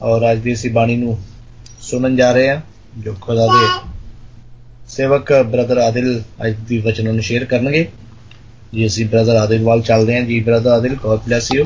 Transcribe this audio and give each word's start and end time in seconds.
ਔਰ 0.00 0.30
ਅੱਜ 0.32 0.38
ਦੀ 0.38 0.52
ਅਸੀਂ 0.52 0.70
ਬਾਣੀ 0.70 0.96
ਨੂੰ 0.96 1.16
ਸੁਣਨ 1.82 2.16
ਜਾ 2.16 2.30
ਰਹੇ 2.32 2.48
ਹਾਂ 2.50 2.60
ਜੋ 2.98 3.14
ਖੁਦਾ 3.20 3.46
ਦੇ 3.46 3.66
ਸੇਵਕ 4.88 5.32
ਬ੍ਰਦਰ 5.44 5.78
ਆਦਿਲ 5.78 6.22
ਅੱਜ 6.46 6.54
ਦੀ 6.68 6.78
ਵਚਨ 6.78 7.12
ਨੂੰ 7.14 7.22
ਸ਼ੇਅਰ 7.22 7.44
ਕਰਨਗੇ। 7.44 7.86
ਜੀ 8.74 8.86
ਅਸੀਂ 8.86 9.06
ਬ੍ਰਦਰ 9.06 9.36
ਆਦਿਲ 9.36 9.62
ਵੱਲ 9.64 9.82
ਚੱਲਦੇ 9.82 10.16
ਹਾਂ। 10.16 10.22
ਜੀ 10.22 10.40
brother 10.40 10.70
Adil 10.70 10.94
God 10.96 11.20
bless 11.20 11.52
you 11.52 11.64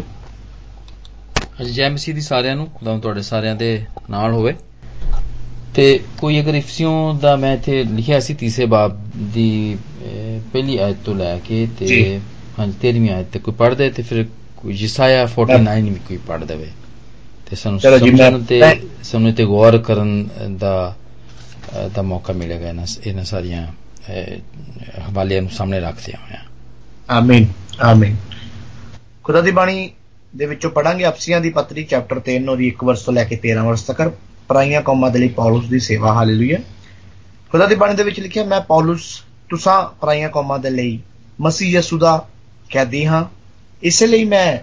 ਹਾਂਜੀ 1.61 1.73
ਜੈ 1.73 1.89
ਮਸੀਹ 1.91 2.15
ਦੀ 2.15 2.21
ਸਾਰਿਆਂ 2.21 2.57
ਨੂੰ 2.57 2.67
ਖੁਦਾ 2.75 2.97
ਤੁਹਾਡੇ 2.99 3.23
ਸਾਰਿਆਂ 3.23 3.55
ਦੇ 3.57 3.71
ਨਾਲ 4.11 4.33
ਹੋਵੇ। 4.33 4.55
ਤੇ 5.75 5.85
ਕੋਈ 6.19 6.41
ਅਗਰ 6.41 6.55
ਇਫਸੀਓਂ 6.55 7.15
ਦਾ 7.15 7.35
ਮੈਂ 7.37 7.53
ਇੱਥੇ 7.55 7.83
ਲਿਖਿਆ 7.85 8.19
ਸੀ 8.21 8.35
ਤੀਸਰੇ 8.35 8.67
ਬਾਬ 8.67 8.99
ਦੀ 9.35 9.77
ਪਹਿਲੀ 10.53 10.77
ਆਇਤ 10.79 10.97
ਤੋਂ 11.05 11.15
ਲੈ 11.15 11.39
ਕੇ। 11.39 11.67
ਤੇ 11.79 12.21
ਹਾਂਜੀ 12.59 12.75
13ਵੀਂ 12.83 13.11
ਆਇਤ 13.11 13.27
ਤੇ 13.33 13.39
ਕੋਈ 13.39 13.55
ਪੜ੍ਹਦੇ 13.55 13.91
ਤੇ 13.91 14.03
ਫਿਰ 14.03 14.25
ਕੋਈ 14.57 14.75
ਜਿਸਾਇਆ 14.75 15.27
49 15.37 15.83
ਵੀ 15.85 16.01
ਕੋਈ 16.09 16.17
ਪੜ੍ਹ 16.27 16.45
ਦੇਵੇ। 16.45 16.69
ਤੇ 17.53 17.57
ਸਾਨੂੰ 17.57 17.81
ਸਮਝਣ 17.81 18.43
ਤੇ 18.43 18.61
ਸਾਨੂੰ 19.03 19.33
ਤੇ 19.35 19.45
ਗੌਰ 19.45 19.79
ਕਰਨ 19.79 20.29
ਦਾ 20.57 20.95
ਦਾ 21.95 22.03
ਮੌਕਾ 22.03 22.33
ਮਿਲੇਗਾ 22.33 22.69
ਇਹਨਾਂ 22.69 22.87
ਇਹਨਾਂ 23.07 23.25
ਸਾਰੀਆਂ 23.25 23.67
ਅਹ, 23.67 24.39
ਹਵਾਲਿਆਂ 25.11 25.43
ਨੂੰ 25.43 25.51
ਸਾਹਮਣੇ 25.51 25.81
ਰੱਖਦੇ 25.81 26.13
ਹੋਇਆ 26.13 26.39
ਆਮੀਨ 27.09 27.47
ਆਮੀਨ 27.81 28.17
ਖੁਦਾ 29.25 29.41
ਦੀ 29.41 29.51
ਬਾਣੀ 29.51 29.91
ਦੇ 30.37 30.47
ਵਿੱਚੋਂ 30.47 30.71
ਪੜਾਂਗੇ 30.71 31.07
ਅਫਸੀਆਂ 31.09 31.41
ਦੀ 31.41 31.51
ਪੱਤਰੀ 31.51 31.85
ਚੈਪਟਰ 31.85 32.21
3 32.31 32.49
ਉਹਦੀ 32.49 32.69
1 32.69 32.85
ਵਰਸ 32.85 33.03
ਤੋਂ 33.03 33.15
ਲੈ 33.15 33.25
ਕੇ 33.25 33.39
13 33.47 33.65
ਵਰਸ 33.65 33.83
ਤੱਕ। 33.83 34.03
ਪਰਾਈਆਂ 34.49 34.83
ਕੌਮਾਂ 34.83 35.11
ਦੇ 35.11 35.19
ਲਈ 35.19 35.29
ਪੌਲਸ 35.29 35.65
ਦੀ 35.65 35.79
ਸੇਵਾ 35.79 36.13
ਹਾਲੇਲੂਇਆ 36.13 36.59
ਖੁਦਾ 37.51 37.67
ਦੀ 37.67 37.75
ਬਾਣੀ 37.75 37.95
ਦੇ 37.95 38.03
ਵਿੱਚ 38.03 38.21
ਲਿਖਿਆ 38.21 38.45
ਮੈਂ 38.45 38.61
ਪੌਲਸ 38.61 39.03
ਤੁਸਾਂ 39.51 39.83
ਪਰਾਈਆਂ 40.01 40.29
ਕੌਮਾਂ 40.29 40.59
ਦੇ 40.59 40.71
ਲਈ 40.71 40.99
ਮਸੀਹ 41.41 41.69
ਯਿਸੂ 41.71 41.99
ਦਾ 41.99 42.27
ਕੈਦੀ 42.71 43.07
ਹਾਂ। 43.07 43.25
ਇਸੇ 43.83 44.07
ਲਈ 44.07 44.25
ਮੈਂ 44.25 44.59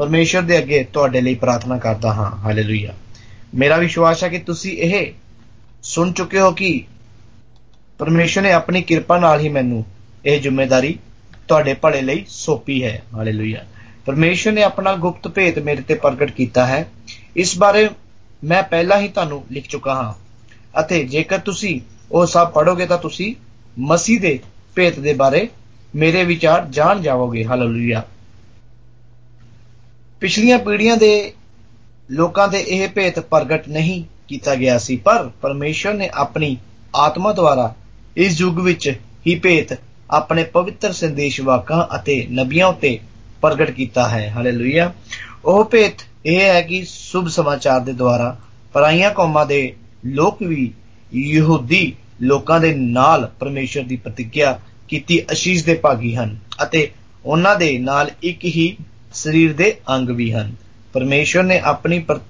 ਪਰਮੇਸ਼ਰ 0.00 0.42
ਦੇ 0.42 0.58
ਅੱਗੇ 0.58 0.84
ਤੁਹਾਡੇ 0.92 1.20
ਲਈ 1.20 1.34
ਪ੍ਰਾਰਥਨਾ 1.34 1.78
ਕਰਦਾ 1.78 2.12
ਹਾਂ। 2.12 2.30
ਹਾਲੇਲੂਇਆ 2.36 2.92
ਮੇਰਾ 3.54 3.76
ਵਿਸ਼ਵਾਸ 3.76 4.24
ਹੈ 4.24 4.28
ਕਿ 4.28 4.38
ਤੁਸੀਂ 4.38 4.76
ਇਹ 4.78 5.12
ਸੁਣ 5.82 6.12
ਚੁੱਕੇ 6.12 6.40
ਹੋ 6.40 6.50
ਕਿ 6.50 6.84
ਪਰਮੇਸ਼ਰ 7.98 8.42
ਨੇ 8.42 8.52
ਆਪਣੀ 8.52 8.82
ਕਿਰਪਾ 8.82 9.18
ਨਾਲ 9.18 9.40
ਹੀ 9.40 9.48
ਮੈਨੂੰ 9.48 9.84
ਇਹ 10.26 10.40
ਜ਼ਿੰਮੇਵਾਰੀ 10.40 10.98
ਤੁਹਾਡੇ 11.48 11.74
ਭਲੇ 11.74 12.00
ਲਈ 12.02 12.24
ਸੌਂਪੀ 12.28 12.84
ਹੈ। 12.84 13.02
ਹਾਲੇਲੂਇਆ 13.14 13.64
ਪਰਮੇਸ਼ਰ 14.06 14.52
ਨੇ 14.52 14.62
ਆਪਣਾ 14.62 14.94
ਗੁਪਤ 14.96 15.28
ਭੇਤ 15.28 15.58
ਮੇਰੇ 15.58 15.82
ਤੇ 15.82 15.94
ਪ੍ਰਗਟ 15.94 16.30
ਕੀਤਾ 16.30 16.66
ਹੈ। 16.66 16.88
ਇਸ 17.36 17.58
ਬਾਰੇ 17.58 17.88
ਮੈਂ 18.44 18.62
ਪਹਿਲਾਂ 18.62 19.00
ਹੀ 19.00 19.08
ਤੁਹਾਨੂੰ 19.08 19.44
ਲਿਖ 19.50 19.68
ਚੁੱਕਾ 19.68 19.94
ਹਾਂ। 19.94 20.14
ਅਤੇ 20.80 21.04
ਜੇਕਰ 21.04 21.38
ਤੁਸੀਂ 21.38 21.80
ਉਹ 22.12 22.26
ਸਭ 22.26 22.50
ਪੜੋਗੇ 22.50 22.86
ਤਾਂ 22.86 22.98
ਤੁਸੀਂ 22.98 23.34
ਮਸੀਹ 23.78 24.20
ਦੇ 24.20 24.38
ਭੇਤ 24.74 25.00
ਦੇ 25.00 25.12
ਬਾਰੇ 25.12 25.48
ਮੇਰੇ 25.94 26.24
ਵਿਚਾਰ 26.24 26.66
ਜਾਣ 26.70 27.00
ਜਾਵੋਗੇ। 27.00 27.44
ਹਾਲੇਲੂਇਆ 27.44 28.02
ਪਿਛਲੀਆਂ 30.20 30.58
ਪੀੜ੍ਹੀਆਂ 30.58 30.96
ਦੇ 30.96 31.12
ਲੋਕਾਂ 32.10 32.46
ਦੇ 32.48 32.58
ਇਹ 32.68 32.88
ਭੇਤ 32.88 33.18
ਪ੍ਰਗਟ 33.20 33.68
ਨਹੀਂ 33.68 34.02
ਕੀਤਾ 34.28 34.54
ਗਿਆ 34.54 34.78
ਸੀ, 34.78 34.96
ਪਰ 34.96 35.28
ਪਰਮੇਸ਼ਰ 35.42 35.94
ਨੇ 35.94 36.08
ਆਪਣੀ 36.14 36.56
ਆਤਮਾ 36.96 37.32
ਦੁਆਰਾ 37.32 37.72
ਇਸ 38.16 38.40
ਯੁੱਗ 38.40 38.58
ਵਿੱਚ 38.58 38.88
ਹੀ 39.26 39.34
ਭੇਤ 39.38 39.76
ਆਪਣੇ 40.10 40.42
ਪਵਿੱਤਰ 40.44 40.92
ਸੰਦੇਸ਼ਵਾਕਾਂ 40.92 41.86
ਅਤੇ 41.96 42.26
ਨਬੀਆਂ 42.30 42.66
ਉੱਤੇ 42.66 42.98
ਪ੍ਰਗਟ 43.42 43.70
ਕੀਤਾ 43.70 44.08
ਹੈ। 44.08 44.28
ਹਾਲੇਲੂਇਆ 44.30 44.92
ਉਹ 45.44 45.64
ਭੇਤ 45.64 46.04
ਇਹ 46.26 46.40
ਹੈ 46.40 46.60
ਕਿ 46.62 46.82
ਸ਼ੁਭ 46.88 47.28
ਸਮਾਚਾਰ 47.28 47.80
ਦੇ 47.80 47.92
ਦੁਆਰਾ 47.92 48.36
ਪਰਾਈਆਂ 48.72 49.10
ਕੌਮਾਂ 49.10 49.46
ਦੇ 49.46 49.60
ਲੋਕ 50.06 50.42
ਵੀ 50.42 50.70
ਯਹੂਦੀ 51.14 51.92
ਲੋਕਾਂ 52.22 52.60
ਦੇ 52.60 52.74
ਨਾਲ 52.74 53.30
ਪਰਮੇਸ਼ਰ 53.40 53.82
ਦੀ 53.82 53.96
ਪ੍ਰਤੀਗਿਆ 53.96 54.58
ਕੀਤੀ 54.88 55.20
ਅਸ਼ੀਸ਼ 55.32 55.64
ਦੇ 55.64 55.74
ਭਾਗੀ 55.74 56.14
ਹਨ 56.16 56.36
ਅਤੇ 56.62 56.90
ਉਹਨਾਂ 57.24 57.56
ਦੇ 57.56 57.78
ਨਾਲ 57.78 58.10
ਇੱਕ 58.22 58.44
ਹੀ 58.46 58.74
ਸਰੀਰ 59.14 59.52
ਦੇ 59.52 59.76
ਅੰਗ 59.94 60.10
ਵੀ 60.10 60.32
ਹਨ। 60.32 60.54
ਪਰਮੇਸ਼ਰ 60.92 61.42
ਨੇ 61.42 61.58
ਆਪਣੀ 61.58 61.98
ਪਰ- 61.98 62.20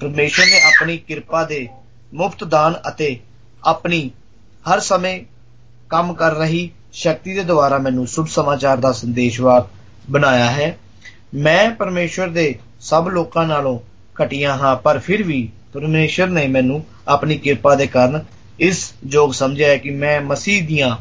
ਪਰਮੇਸ਼ਰ 0.00 0.44
ਨੇ 0.46 0.60
ਆਪਣੀ 0.60 0.96
ਕਿਰਪਾ 0.98 1.44
ਦੇ 1.44 1.68
ਮੁਫਤ 2.14 2.44
ਦਾਨ 2.44 2.74
ਅਤੇ 2.88 3.16
ਆਪਣੀ 3.64 4.10
ਹਰ 4.72 4.80
ਸਮੇਂ 4.80 5.24
ਕੰਮ 5.88 6.12
ਕਰ 6.14 6.34
ਰਹੀ 6.34 6.70
ਸ਼ਕਤੀ 6.92 7.34
ਦੇ 7.34 7.42
ਦੁਆਰਾ 7.42 7.78
ਮੈਨੂੰ 7.78 8.06
ਸ਼ੁਭ 8.06 8.26
ਸਮਾਚਾਰ 8.26 8.76
ਦਾ 8.76 8.92
ਸੰਦੇਸ਼ਵਾਕ 8.92 9.68
ਬਣਾਇਆ 10.10 10.50
ਹੈ। 10.50 10.76
ਮੈਂ 11.34 11.70
ਪਰਮੇਸ਼ਰ 11.70 12.28
ਦੇ 12.28 12.54
ਸਭ 12.80 13.08
ਲੋਕਾਂ 13.08 13.46
ਨਾਲੋਂ 13.46 13.78
ਘਟੀਆ 14.22 14.56
ਹਾਂ, 14.56 14.76
ਪਰ 14.76 14.98
ਫਿਰ 14.98 15.22
ਵੀ 15.22 15.48
ਪਰਮੇਸ਼ਰ 15.72 16.26
ਨੇ 16.26 16.46
ਮੈਨੂੰ 16.46 16.84
ਆਪਣੀ 17.08 17.38
ਕਿਰਪਾ 17.38 17.74
ਦੇ 17.74 17.86
ਕਾਰਨ 17.86 18.24
ਇਸ 18.60 18.92
ਯੋਗ 19.06 19.32
ਸਮਝਿਆ 19.32 19.68
ਹੈ 19.68 19.76
ਕਿ 19.76 19.90
ਮੈਂ 19.90 20.20
ਮਸੀਹ 20.20 20.66
ਦੀਆਂ 20.66 20.96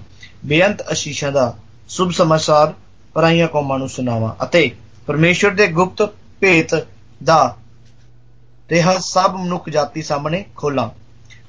ਬੇਅੰਤ 0.45 0.91
ਅਸ਼ੀਸ਼ਾਂ 0.91 1.31
ਦਾ 1.31 1.57
ਸ਼ੁਭ 1.89 2.12
ਸਮਾਚਾਰ 2.12 2.73
ਪਰਾਈਆਂ 3.13 3.47
ਕੌਮਾਂ 3.47 3.79
ਨੂੰ 3.79 3.89
ਸੁਣਾਵਾਂ 3.89 4.44
ਅਤੇ 4.44 4.72
ਪਰਮੇਸ਼ਰ 5.09 5.49
ਦੇ 5.49 5.65
ਗੁਪਤ 5.67 6.11
ਭੇਤ 6.39 6.73
ਦਾ 7.23 7.55
ਰਿਹਾ 8.69 8.93
ਸਭ 8.97 9.35
ਮਨੁੱਖ 9.35 9.69
ਜਾਤੀ 9.69 10.01
ਸਾਹਮਣੇ 10.01 10.43
ਖੋਲਾਂ। 10.55 10.89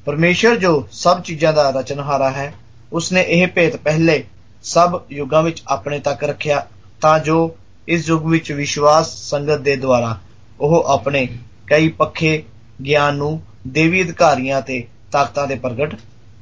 ਪਰਮੇਸ਼ਰ 0.05 0.57
ਜੋ 0.57 0.71
ਸਭ 0.93 1.21
ਚੀਜ਼ਾਂ 1.23 1.53
ਦਾ 1.53 1.69
ਰਚਨਹਾਰਾ 1.71 2.31
ਹੈ, 2.31 2.53
ਉਸਨੇ 2.93 3.25
ਇਹ 3.29 3.47
ਭੇਤ 3.49 3.77
ਪਹਿਲੇ 3.77 4.25
ਸਭ 4.63 5.01
ਯੁੱਗਾਂ 5.13 5.43
ਵਿੱਚ 5.43 5.63
ਆਪਣੇ 5.69 5.99
ਤੱਕ 5.99 6.25
ਰੱਖਿਆ, 6.25 6.67
ਤਾਂ 7.01 7.19
ਜੋ 7.19 7.57
ਇਸ 7.89 8.09
ਯੁੱਗ 8.09 8.25
ਵਿੱਚ 8.27 8.53
ਵਿਸ਼ਵਾਸ 8.53 9.15
ਸੰਗਤ 9.31 9.61
ਦੇ 9.61 9.77
ਦੁਆਰਾ 9.77 10.17
ਉਹ 10.61 10.85
ਆਪਣੇ 10.85 11.27
ਕਈ 11.67 11.89
ਪੱਖੇ 11.89 12.43
ਗਿਆਨ 12.85 13.17
ਨੂੰ 13.17 13.43
ਦੇਵੀ 13.67 14.03
ਅਧਿਕਾਰੀਆਂ 14.03 14.63
ਤੇ 14.63 14.85
ਤਾਕਤਾਂ 15.13 15.47
ਦੇ 15.47 15.55
ਪ੍ਰਗਟ 15.55 15.95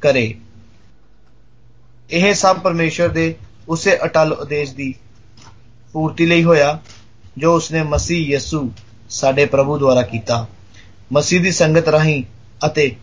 ਕਰੇ। 0.02 0.34
ਇਹ 2.10 2.34
ਸਭ 2.34 2.58
ਪਰਮੇਸ਼ਰ 2.58 3.08
ਦੇ 3.08 3.34
ਉਸੇ 3.68 3.98
ਅਟਲ 4.04 4.32
ਉਦੇਸ਼ 4.32 4.74
ਦੀ 4.74 4.94
ਪੂਰਤੀ 5.92 6.26
ਲਈ 6.26 6.44
ਹੋਇਆ। 6.44 6.78
ਜੋ 7.38 7.56
ਉਸਨੇ 7.56 7.82
ਮਸੀਹ 7.82 8.26
ਯਿਸੂ 8.26 8.72
ਸਾਡੇ 9.10 9.44
ਪ੍ਰਭੂ 9.44 9.78
ਦੁਆਰਾ 9.78 10.02
ਕੀਤਾ। 10.02 10.46
ਮਸੀਹ 11.12 11.40
ਦੀ 11.40 11.52
ਸੰਗਤ 11.52 11.88
ਰਾਹੀਂ 11.88 12.22
ਅਤੇ 12.66 12.96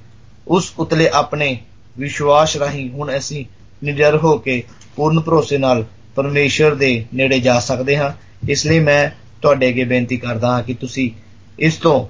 ਉਸ 0.47 0.73
ਉਤਲੇ 0.79 1.09
ਆਪਣੇ 1.09 1.59
ਵਿਸ਼ਵਾਸ 1.97 2.57
ਰਾਹੀਂ 2.57 2.91
ਹੁਣ 2.91 3.17
ਅਸੀਂ 3.17 3.45
ਨਿਡਰ 3.83 4.17
ਹੋ 4.17 4.37
ਕੇ 4.37 4.63
ਪੂਰਨ 4.95 5.19
ਭਰੋਸੇ 5.19 5.57
ਨਾਲ 5.57 5.85
ਪਰਮੇਸ਼ਰ 6.15 6.75
ਦੇ 6.75 7.05
ਨੇੜੇ 7.13 7.39
ਜਾ 7.39 7.59
ਸਕਦੇ 7.59 7.97
ਹਾਂ। 7.97 8.11
ਇਸ 8.49 8.65
ਲਈ 8.65 8.79
ਮੈਂ 8.79 9.09
ਤੁਹਾਡੇ 9.41 9.69
ਅੱਗੇ 9.69 9.83
ਬੇਨਤੀ 9.83 10.17
ਕਰਦਾ 10.17 10.47
ਹਾਂ 10.47 10.63
ਕਿ 10.63 10.73
ਤੁਸੀਂ 10.73 11.11
ਇਸ 11.59 11.75
ਤੋਂ 11.75 12.07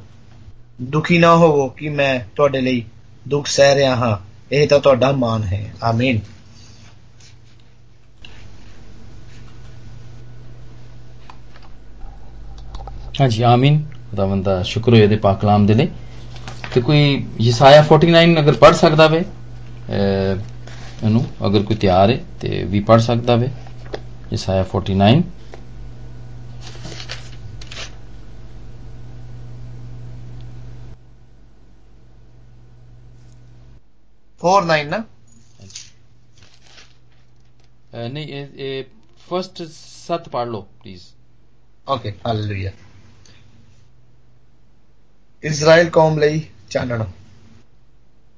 ਦੁਖੀ 0.81 1.17
ਨਾ 1.17 1.35
ਹੋਵੋ 1.35 1.67
ਕਿ 1.67 1.89
ਮੈਂ 1.89 2.19
ਤੁਹਾਡੇ 2.35 2.61
ਲਈ 2.61 2.83
ਦੁੱਖ 3.27 3.47
ਸਹਿ 3.47 3.75
ਰਿਹਾ 3.75 3.95
ਹਾਂ। 3.95 4.17
ਇਹ 4.51 4.67
ਤਾਂ 4.67 4.79
ਤੁਹਾਡਾ 4.79 5.11
ਮਾਨ 5.11 5.43
ਹੈ। 5.43 5.73
ਆਮੀਨ। 5.83 6.19
हाँ 13.19 13.27
जी 13.29 13.43
आमीन 13.43 13.77
खुदा 14.09 14.25
बंदा 14.25 14.61
शुक्र 14.63 15.01
हो 15.01 15.17
पा 15.23 15.33
कलाम 15.41 15.65
दे 15.67 15.85
तो 16.73 16.81
कोई 16.81 17.01
यसाया 17.41 17.87
49 17.87 18.37
अगर 18.37 18.55
पढ़ 18.61 18.73
सकता 18.75 19.05
वे 19.05 19.19
अगर 21.47 21.63
कोई 21.63 21.77
तैयार 21.77 22.11
है 22.11 22.17
तो 22.41 22.67
भी 22.71 22.79
पढ़ 22.89 23.01
सकता 23.01 23.35
वे 23.35 23.51
यसाया 24.33 24.65
49 24.75 25.23
फोर 34.41 34.63
नाइन 34.63 34.89
ना? 34.89 35.03
नहीं 37.95 38.83
फ़र्स्ट 39.29 39.63
सत 39.73 40.29
पढ़ 40.33 40.47
लो 40.47 40.61
please 40.81 41.03
okay 41.91 42.09
hallelujah 42.25 42.71
okay 45.45 45.49
hallelujah 45.49 45.51
Israel 45.51 45.89
ਕੌਮ 45.89 46.17
ਲਈ 46.19 46.41
ਚਾਨਣ। 46.69 47.03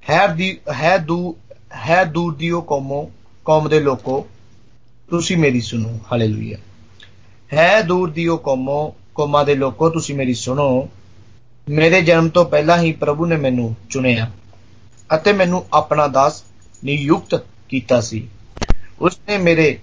ਹੈ 0.03 0.27
ਦੀ, 0.27 0.59
ਹੈ 0.73 0.97
ਦੂ, 0.97 1.35
ਹੈ 1.75 2.03
ਦੂਰ 2.05 2.35
ਦੀ 2.35 2.49
ਉਹ 2.49 2.61
ਕੌਮੋ, 2.61 3.11
ਕੌਮ 3.45 3.69
ਦੇ 3.69 3.79
ਲੋਕੋ, 3.79 4.27
ਤੁਸੀਂ 5.09 5.37
ਮੇਰੀ 5.37 5.61
ਸੁਣੋ। 5.61 5.99
ਹਾਲੇਲੂਇਆ 6.11 6.57
ਹੈ 7.51 7.81
ਦੂਰ 7.81 8.09
ਦੀ 8.11 8.27
ਉਹ 8.27 8.37
ਕੌਮੋ, 8.37 8.95
ਕੌਮਾਂ 9.15 9.45
ਦੇ 9.45 9.55
ਲੋਕੋ, 9.55 9.89
ਤੁਸੀਂ 9.89 10.15
ਮੇਰੀ 10.15 10.33
ਸੁਣੋ। 10.33 10.87
ਮੇਰੇ 11.67 12.01
ਜਨਮ 12.01 12.29
ਤੋਂ 12.29 12.45
ਪਹਿਲਾਂ 12.45 12.77
ਹੀ 12.77 12.91
ਪ੍ਰਭੂ 12.91 13.25
ਨੇ 13.25 13.37
ਮੈਨੂੰ 13.37 13.75
ਚੁਣਿਆ 13.89 14.31
ਅਤੇ 15.15 15.33
ਮੈਨੂੰ 15.33 15.65
ਆਪਣਾ 15.73 16.07
ਦਾਸ 16.07 16.43
ਨਿਯੁਕਤ 16.83 17.43
ਕੀਤਾ 17.69 18.01
ਸੀ। 18.01 18.27
ਉਸਨੇ 19.01 19.37
ਮੇਰੇ 19.37 19.77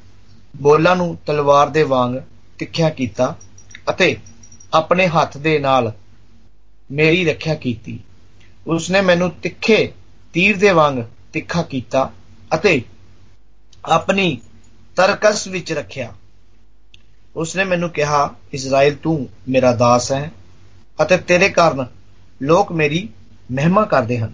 ਬੋਲਾਂ 0.56 0.96
ਨੂੰ 0.96 1.16
ਤਲਵਾਰ 1.26 1.68
ਦੇ 1.68 1.82
ਵਾਂਗ 1.82 2.16
ਤਿੱਖਿਆ 2.58 2.90
ਕੀਤਾ 2.90 3.36
ਅਤੇ 3.90 4.16
ਆਪਣੇ 4.74 5.06
ਹੱਥ 5.06 5.36
ਦੇ 5.38 5.58
ਨਾਲ 5.58 5.92
ਮੇਰੀ 6.90 7.24
ਰੱਖਿਆ 7.24 7.54
ਕੀਤੀ। 7.54 8.00
ਉਸਨੇ 8.66 9.00
ਮੈਨੂੰ 9.00 9.30
ਤਿੱਖੇ 9.30 9.92
ਤੀਰ 10.32 10.56
ਦੇ 10.56 10.70
ਵਾਂਗ 10.70 10.94
ਤਿੱਖਾ 11.32 11.62
ਕੀਤਾ 11.62 12.12
ਅਤੇ 12.54 12.82
ਆਪਣੀ 13.84 14.40
ਤਰਕਸ 14.96 15.48
ਵਿੱਚ 15.48 15.72
ਰੱਖਿਆ। 15.72 16.14
ਉਸਨੇ 17.36 17.64
ਮੈਨੂੰ 17.64 17.90
ਕਿਹਾ 17.90 18.34
ਇਸਰਾਇਲ 18.52 18.94
ਤੂੰ 18.94 19.28
ਮੇਰਾ 19.48 19.72
ਦਾਸ 19.72 20.12
ਹੈ 20.12 20.32
ਅਤੇ 21.02 21.16
ਤੇਰੇ 21.16 21.48
ਕਾਰਨ 21.48 21.86
ਲੋਕ 22.42 22.72
ਮੇਰੀ 22.72 23.08
ਮਹਿਮਾ 23.52 23.84
ਕਰਦੇ 23.84 24.18
ਹਨ। 24.18 24.32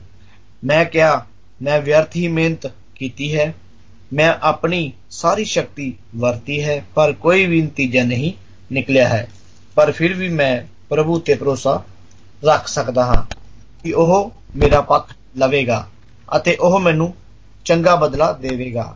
ਮੈਂ 0.64 0.84
ਕਿਹਾ, 0.84 1.26
ਮੈਂ 1.62 1.82
ਵਿਅਰਥ 1.82 2.16
ਹੀ 2.16 2.28
ਮਿਹਨਤ 2.28 2.72
ਕੀਤੀ 2.94 3.36
ਹੈ। 3.36 3.54
ਮੈਂ 4.12 4.34
ਆਪਣੀ 4.42 4.92
ਸਾਰੀ 5.10 5.44
ਸ਼ਕਤੀ 5.44 5.94
ਵਰਤੀ 6.16 6.62
ਹੈ, 6.62 6.84
ਪਰ 6.94 7.12
ਕੋਈ 7.12 7.46
ਵੀ 7.46 7.62
ਨਤੀਜਾ 7.62 8.02
ਨਹੀਂ 8.02 8.32
ਨਿਕਲਿਆ 8.72 9.08
ਹੈ। 9.08 9.28
ਪਰ 9.74 9.92
ਫਿਰ 9.92 10.14
ਵੀ 10.14 10.28
ਮੈਂ 10.28 10.62
ਪ੍ਰਭੂ 10.88 11.18
ਤੇ 11.18 11.34
ਭਰੋਸਾ 11.34 11.84
ਰੱਖ 12.42 12.66
ਸਕਦਾ 12.68 13.04
ਹਾਂ 13.04 13.22
ਕਿ 13.84 13.92
ਉਹ 13.92 14.32
ਮੇਰਾ 14.56 14.80
ਪੱਖ 14.80 15.12
ਲਵੇਗਾ 15.38 15.86
ਅਤੇ 16.28 16.54
ਉਹ 16.56 16.78
ਮੈਨੂੰ 16.80 17.12
ਚੰਗਾ 17.66 17.94
ਬਦਲਾ 17.96 18.32
ਦੇਵੇਗਾ। 18.32 18.94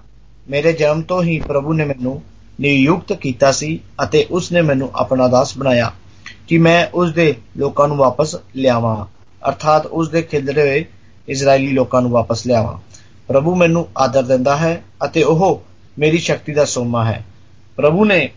ਮੇਰੇ 0.51 0.73
ਜਨਮ 0.73 1.03
ਤੋਂ 1.03 1.23
ਹੀ 1.23 1.39
ਪ੍ਰਭੂ 1.41 1.73
ਨੇ 1.73 1.85
ਮੈਨੂੰ 1.85 2.21
ਨਿਯੁਕਤ 2.61 3.13
ਕੀਤਾ 3.13 3.53
ਸੀ 3.53 3.79
ਅਤੇ 4.03 4.27
ਉਸ 4.31 4.51
ਨੇ 4.53 4.63
ਮੈਨੂੰ 4.63 4.91
ਆਪਣਾ 4.95 5.29
ਦਾਸ 5.29 5.57
ਬਣਾਇਆ 5.59 5.93
ਕਿ 6.49 6.59
ਮੈਂ 6.59 6.87
ਉਸ 6.95 7.13
ਦੇ 7.13 7.35
ਲੋਕਾਂ 7.57 7.89
ਨੂੰ 7.89 7.97
ਵਾਪਸ 7.97 8.37
ਲਿਆਵਾਂ। 8.57 9.05
ਅਰਥਾਤ 9.43 9.87
ਉਸ 9.87 10.09
ਦੇ 10.09 10.23
ਖਿਲਰੇ 10.23 10.63
ਹੋਏ 10.63 10.85
ਇਜ਼ਰਾਈਲੀ 11.29 11.73
ਲੋਕਾਂ 11.73 12.03
ਨੂੰ 12.03 12.11
ਵਾਪਸ 12.11 12.47
ਲਿਆਵਾਂ। 12.47 12.79
ਪ੍ਰਭੂ 13.29 13.55
ਮੈਨੂੰ 13.55 13.87
ਆਦਰ 13.99 14.23
ਦਿੰਦਾ 14.23 14.57
ਹੈ 14.57 14.83
ਅਤੇ 15.05 15.23
ਉਹ 15.23 15.63
ਮੇਰੀ 15.99 16.19
ਸ਼ਕਤੀ 16.19 16.53
ਦਾ 16.53 16.65
ਸੋਮਾ 16.65 17.05
ਹੈ। 17.05 17.25
ਪ੍ਰਭੂ 17.77 18.05
ਨੇ 18.05 18.31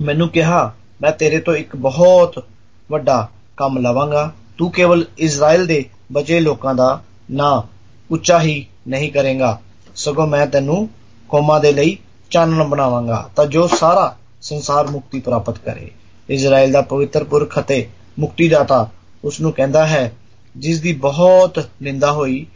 ਮੈਨੂੰ 0.00 0.28
ਕਿਹਾ, 0.28 0.72
ਮੈਂ 1.02 1.12
ਤੇਰੇ 1.12 1.38
ਤੋਂ 1.40 1.54
ਇੱਕ 1.54 1.76
ਬਹੁਤ 1.76 2.44
ਵੱਡਾ 2.90 3.28
ਕੰਮ 3.56 3.78
ਲਵਾਂਗਾ। 3.78 4.30
ਤੂੰ 4.58 4.70
ਕੇਵਲ 4.70 5.04
ਇਜ਼ਰਾਈਲ 5.18 5.66
ਦੇ 5.66 5.84
ਬਚੇ 6.12 6.40
ਲੋਕਾਂ 6.40 6.74
ਦਾ 6.74 7.02
ਨਾਂ 7.30 7.62
ਉੱਚਾ 8.10 8.40
ਹੀ 8.40 8.64
ਨਹੀਂ 8.88 9.10
ਕਰੇਗਾ। 9.12 9.58
ਸਗੋਂ 9.96 10.26
ਮੈਂ 10.26 10.46
ਤੈਨੂੰ 10.46 10.88
ਕੌਮਾਂ 11.28 11.60
ਦੇ 11.60 11.72
ਲਈ 11.72 11.96
ਚਾਨਣ 12.30 12.64
ਬਣਾਵਾਂਗਾ, 12.64 13.28
ਤਾਂ 13.36 13.46
ਜੋ 13.46 13.66
ਸਾਰਾ 13.66 14.16
ਸੰਸਾਰ 14.42 14.86
ਮੁਕਤੀ 14.86 15.20
ਪ੍ਰਾਪਤ 15.20 15.58
ਕਰੇ। 15.58 15.90
ਇਜ਼ਰਾਈਲ 16.28 16.72
ਦਾ 16.72 16.80
ਪਵਿੱਤਰ 16.80 17.24
ਪੁਰਖ 17.24 17.58
ਅਤੇ 17.58 17.88
ਮੁਕਤੀਦਾਤਾ 18.18 18.88
ਉਸ 19.24 19.40
ਨੂੰ 19.40 19.52
ਕਹਿੰਦਾ 19.52 19.86
ਹੈ, 19.86 20.12
ਜਿਸ 20.56 20.80
ਦੀ 20.80 20.92
ਬਹੁਤ 20.92 21.58
ਨਿੰਦਾ 21.82 22.12
ਹੋਈ, 22.12 22.46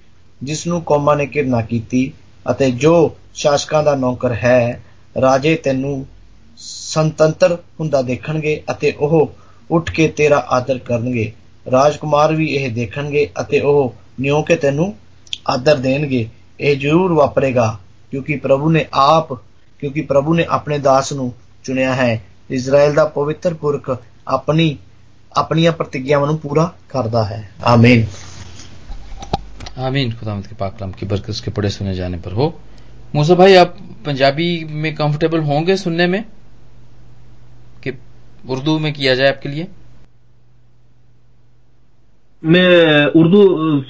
ਜਿਸ 0.42 0.66
ਨੂੰ 0.66 0.82
ਕੌਮਾਂ 0.82 1.16
ਨੇ 1.16 1.26
ਘਿਰਨਾ 1.26 1.60
ਕੀਤੀ, 1.60 2.12
ਅਤੇ 2.50 2.70
ਜੋ 2.70 3.16
ਸ਼ਾਸਕਾਂ 3.34 3.82
ਦਾ 3.82 3.94
ਨੌਕਰ 3.94 4.32
ਹੈ, 4.34 4.82
ਰਾਜੇ 5.20 5.54
ਤੈਨੂੰ 5.56 6.06
ਸੰਤੰਤਰ 6.58 7.58
ਹੁੰਦਾ 7.81 8.02
ਦੇਖਣਗੇ 8.02 8.62
ਅਤੇ 8.70 8.92
ਉਹ 8.92 9.32
ਉੱਠ 9.71 9.89
ਕੇ 9.89 10.07
ਤੇਰਾ 10.07 10.43
ਆਦਰ 10.49 10.77
ਕਰਨਗੇ 10.77 11.31
ਰਾਜਕੁਮਾਰ 11.71 12.33
ਵੀ 12.35 12.45
ਇਹ 12.45 12.69
ਦੇਖਣਗੇ 12.71 13.27
ਅਤੇ 13.41 13.59
ਉਹ 13.59 13.93
ਨਿਉ 14.19 14.41
ਕੇ 14.43 14.55
ਤੈਨੂੰ 14.55 14.93
ਆਦਰ 15.49 15.75
ਦੇਣਗੇ 15.75 16.27
ਇਹ 16.59 16.75
ਜ਼ਰੂਰ 16.75 17.13
ਵਾਪਰੇਗਾ 17.13 17.77
ਕਿਉਂਕਿ 18.11 18.35
ਪ੍ਰਭੂ 18.35 18.69
ਨੇ 18.71 18.85
ਆਪ 18.93 19.33
ਕਿਉਂਕਿ 19.79 20.01
ਪ੍ਰਭੂ 20.01 20.33
ਨੇ 20.33 20.45
ਆਪਣੇ 20.49 20.77
ਦਾਸ 20.77 21.13
ਨੂੰ 21.13 21.33
ਚੁਣਿਆ 21.63 21.93
ਹੈ 21.93 22.21
ਇਜ਼ਰਾਈਲ 22.51 22.93
ਦਾ 22.93 23.05
ਪਵਿੱਤਰ 23.05 23.53
ਪੁਰਖ 23.53 23.89
ਆਪਣੀ 24.27 24.77
अपनी 25.31 25.69
प्रतिज्ञाओं 25.69 26.38
पूरा 26.38 26.63
करता 26.89 27.23
है 27.23 27.49
आमीन 27.65 28.05
आमीन 29.79 30.11
खुदामद 30.11 30.47
के 30.47 30.55
पाक 30.55 30.77
कलाम 30.77 30.91
की 30.91 31.05
बरकत 31.05 31.29
उसके 31.29 31.51
पढ़े 31.51 31.69
सुने 31.69 31.93
जाने 31.95 32.17
पर 32.17 32.31
हो 32.31 32.53
मूसा 33.15 33.35
भाई 33.35 33.55
आप 33.55 33.77
पंजाबी 34.05 34.47
में 34.65 34.93
कंफर्टेबल 34.95 35.39
होंगे 35.41 35.77
सुनने 35.77 36.07
में 36.07 36.23
कि 36.23 36.29
उर्दू 38.54 38.78
में 38.78 38.93
किया 38.93 39.14
जाए 39.14 39.28
आपके 39.28 39.48
लिए? 39.48 39.66
मैं 42.43 43.04
उर्दू 43.20 43.40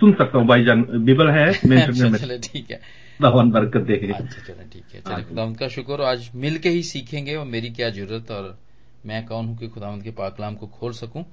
सुन 0.01 0.13
सकता 0.13 0.39
हूँ 0.39 0.47
भाईजान। 0.47 0.83
बिबल 1.05 1.31
है 1.31 1.47
अच्छा 1.79 2.17
चले 2.17 2.39
ठीक 2.39 2.71
है। 2.71 2.81
भगवान 3.21 3.51
बरकत 3.51 3.81
दे। 3.81 3.97
अच्छा 4.13 4.41
चले 4.47 4.65
ठीक 4.73 4.95
है। 4.95 5.01
चले 5.01 5.23
खुदावंत 5.23 5.57
का 5.57 5.69
शुक्र 5.69 6.03
आज 6.03 6.31
मिल 6.35 6.59
के 6.59 6.69
ही 6.69 6.83
सीखेंगे 6.83 7.35
और 7.35 7.47
मेरी 7.47 7.71
क्या 7.71 7.91
ज़रूरत 7.91 8.31
और 8.31 8.57
मैं 9.07 9.25
कौन 9.27 9.47
हूँ 9.47 9.57
कि 9.59 9.69
खुदावंत 9.69 10.03
के 10.05 10.11
पाकलाम 10.11 10.55
को 10.55 10.67
खोल 10.67 10.93
सकूँ? 10.93 11.25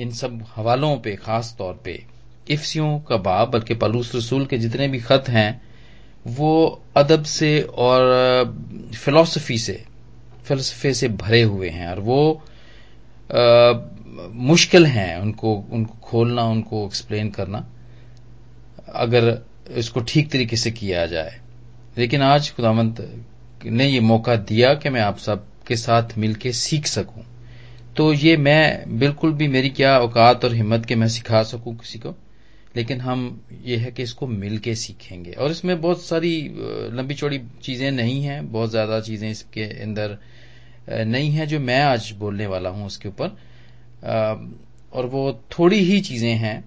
इन 0.00 0.10
सब 0.10 0.44
हवालों 0.56 0.96
पे 0.98 1.14
खास 1.16 1.54
तौर 1.58 1.80
पे 1.84 2.02
इफ्सियों 2.50 2.98
का 3.00 3.16
बाब 3.16 3.50
बल्कि 3.50 3.74
पलूस 3.74 4.14
रसूल 4.14 4.44
के 4.46 4.58
जितने 4.58 4.88
भी 4.88 4.98
खत 5.00 5.24
हैं 5.28 5.50
वो 6.26 6.50
अदब 6.96 7.22
से 7.22 7.60
और 7.62 8.02
फिलॉसफी 8.94 9.58
से 9.58 9.82
फिलसफे 10.44 10.92
से 10.94 11.08
भरे 11.08 11.42
हुए 11.42 11.68
हैं 11.68 11.88
और 11.88 12.00
वो 12.00 12.18
मुश्किल 13.30 14.86
हैं 14.86 15.16
उनको 15.18 15.54
उनको 15.72 15.94
खोलना, 16.02 16.42
उनको 16.44 16.84
एक्सप्लेन 16.86 17.30
करना, 17.30 17.66
अगर 18.94 19.38
इसको 19.72 20.00
ठीक 20.02 20.30
तरीके 20.32 20.56
से 20.56 20.70
किया 20.70 21.06
जाए। 21.06 21.40
लेकिन 21.98 22.22
आज 22.22 22.50
खुदावंत 22.50 23.00
ने 23.64 23.88
ये 23.88 24.00
मौका 24.02 24.36
दिया 24.36 24.74
कि 24.74 24.90
मैं 24.90 25.00
आप 25.00 25.18
सब 25.18 25.46
के 25.66 25.76
साथ 25.76 26.16
मिलके 26.18 26.52
सीख 26.52 26.86
सकूँ। 26.86 27.24
तो 27.96 28.12
ये 28.12 28.36
मैं 28.36 28.98
बिल्कुल 28.98 29.32
भी 29.32 29.48
मेरी 29.48 29.70
क्या 29.70 29.98
औकात 29.98 30.44
और 30.44 30.54
हिम्मत 30.54 30.86
के 30.86 30.94
मैं 30.94 31.08
सिखा 31.08 31.42
सकूँ 31.42 31.76
किसी 31.76 31.98
को? 31.98 32.14
लेकिन 32.76 33.00
हम 33.00 33.40
ये 33.64 33.76
है 33.76 33.90
कि 33.92 34.02
इसको 34.02 34.26
मिलके 34.26 34.74
सीखेंगे। 34.74 35.32
और 35.32 35.50
इसमें 35.50 35.80
बहुत 35.80 36.02
सारी 36.02 36.32
लंबी 36.92 37.14
चौड़ी 37.14 37.40
चीज़ें 37.62 37.90
नहीं 37.90 38.22
हैं, 38.22 38.52
बहुत 38.52 38.70
ज़्यादा 38.70 39.00
चीज़ें 39.00 39.30
इसके 39.30 39.64
अंदर 39.82 40.18
नहीं 40.88 41.30
है 41.30 41.46
जो 41.46 41.60
मैं 41.60 41.80
आज 41.82 42.10
बोलने 42.18 42.46
वाला 42.46 42.70
हूँ 42.70 42.86
उसके 42.86 43.08
ऊपर। 43.08 43.36
और 44.92 45.06
वो 45.06 45.32
थोड़ी 45.58 45.78
ही 45.80 46.00
चीज़ें 46.00 46.34
हैं 46.34 46.58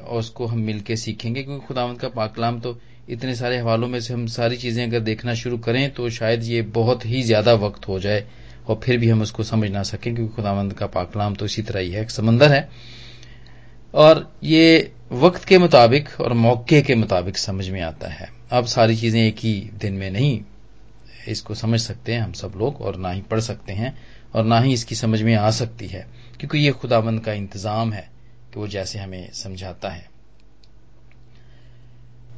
और 0.00 0.18
उसको 0.18 0.46
हम 0.46 0.58
मिलके 0.60 0.96
सीखेंगे, 0.96 1.42
क्योंकि 1.42 1.66
खुदावंत 1.66 2.00
का 2.00 2.08
पाकलाम 2.10 2.60
तो 2.60 2.78
इतने 3.08 3.34
सारे 3.34 3.58
हवालों 3.58 3.88
में 3.88 4.00
से 4.00 4.14
हम 4.14 4.26
सारी 4.28 4.56
चीज़ें 4.56 4.84
अगर 4.84 5.00
देखना 5.00 5.34
शुरू 5.34 5.58
करें 5.58 5.90
तो 5.94 6.08
शायद 6.10 6.44
ये 6.44 6.62
बहुत 6.74 7.06
ही 7.06 7.22
ज़्यादा 7.22 7.54
वक्त 7.56 7.88
हो 7.88 7.98
जाए, 8.00 8.24
और 8.68 8.80
फिर 8.84 8.98
भी 8.98 9.08
हम 9.08 9.22
उसको 9.22 9.42
समझ 9.44 9.70
ना 9.70 9.82
सकें, 9.84 10.14
क्योंकि 10.14 10.34
खुदावंद 10.34 10.72
का 10.72 10.86
पाकलाम 10.88 11.34
तो 11.34 11.44
इसी 11.44 11.62
तरह 11.62 11.80
ही 11.80 11.90
है, 11.90 12.02
एक 12.02 12.10
समंदर 12.10 12.52
है। 12.52 12.68
और 13.94 14.30
ये 14.44 14.90
वक्त 15.12 15.44
के 15.44 15.58
मुताबिक 15.58 16.08
और 16.20 16.32
मौके 16.34 16.80
के 16.82 16.94
मुताबिक 16.94 17.38
समझ 17.38 17.68
में 17.68 17.80
आता 17.82 18.08
है। 18.08 18.28
अब 18.52 18.64
सारी 18.66 18.96
चीज़ें 18.96 19.20
एक 19.20 19.38
ही 19.38 19.54
दिन 19.74 19.94
में 19.94 20.10
नहीं 20.10 20.40
इसको 21.28 21.54
समझ 21.54 21.80
सकते 21.80 22.14
हैं 22.14 22.20
हम 22.20 22.32
सब 22.32 22.52
लोग 22.56 22.80
और 22.80 22.96
ना 22.96 23.10
ही 23.10 23.20
पढ़ 23.20 23.40
सकते 23.40 23.72
हैं 23.72 23.96
और 24.34 24.44
ना 24.44 24.60
ही 24.60 24.72
इसकी 24.72 24.94
समझ 24.94 25.20
में 25.22 25.34
आ 25.34 25.50
सकती 25.50 25.86
है, 25.86 26.06
क्योंकि 26.40 26.58
ये 26.58 26.70
खुदाबंद 26.72 27.20
का 27.24 27.32
इंतज़ाम 27.32 27.92
है 27.92 28.08
कि 28.54 28.60
वो 28.60 28.66
जैसे 28.68 28.98
हमें 28.98 29.32
समझाता 29.34 29.88
है। 29.88 30.08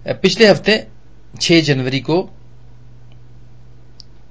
पिछले 0.07 0.47
हफ़्ते 0.49 0.87
6 1.37 1.61
जनवरी 1.63 2.01
को 2.01 2.19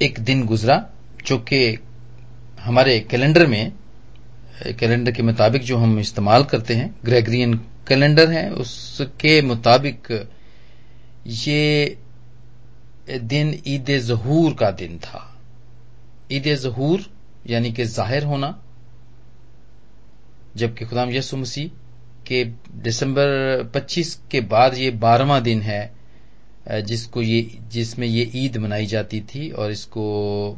एक 0.01 0.19
दिन 0.19 0.45
गुजरा 0.45 0.83
जो 1.25 1.37
कि 1.39 1.77
हमारे 2.59 2.99
कैलेंडर 3.01 3.47
में 3.47 3.71
कैलेंडर 4.79 5.11
के 5.11 5.23
मुताबिक 5.23 5.61
जो 5.63 5.77
हम 5.77 5.99
इस्तेमाल 5.99 6.43
करते 6.43 6.73
हैं, 6.73 6.95
ग्रेगरियन 7.05 7.53
कैलेंडर 7.87 8.31
है, 8.31 8.49
उसके 8.51 9.41
मुताबिक 9.41 10.27
ये 11.27 11.97
दिन 13.11 13.53
ईद 13.67 13.89
जहूर 13.99 14.53
का 14.53 14.71
दिन 14.73 14.97
था। 14.99 15.27
ईद 16.31 16.53
जहूर 16.55 17.05
यानी 17.47 17.71
कि 17.71 17.85
ज़ाहिर 17.85 18.23
होना, 18.23 18.57
जबकि 20.57 20.85
खुदाम 20.85 21.09
यसु 21.11 21.37
मसीह 21.37 21.69
के 22.27 22.43
दिसंबर 22.83 23.71
25 23.75 24.13
के 24.31 24.41
बाद 24.47 24.77
ये 24.77 24.91
बारहवा 24.99 25.39
दिन 25.41 25.61
है 25.61 25.91
जिसको 26.81 27.21
ये, 27.21 27.59
जिसमें 27.71 28.07
ये 28.07 28.29
ईद 28.35 28.57
मनाई 28.57 28.85
जाती 28.85 29.19
थी 29.25 29.49
और 29.51 29.71
इसको 29.71 30.57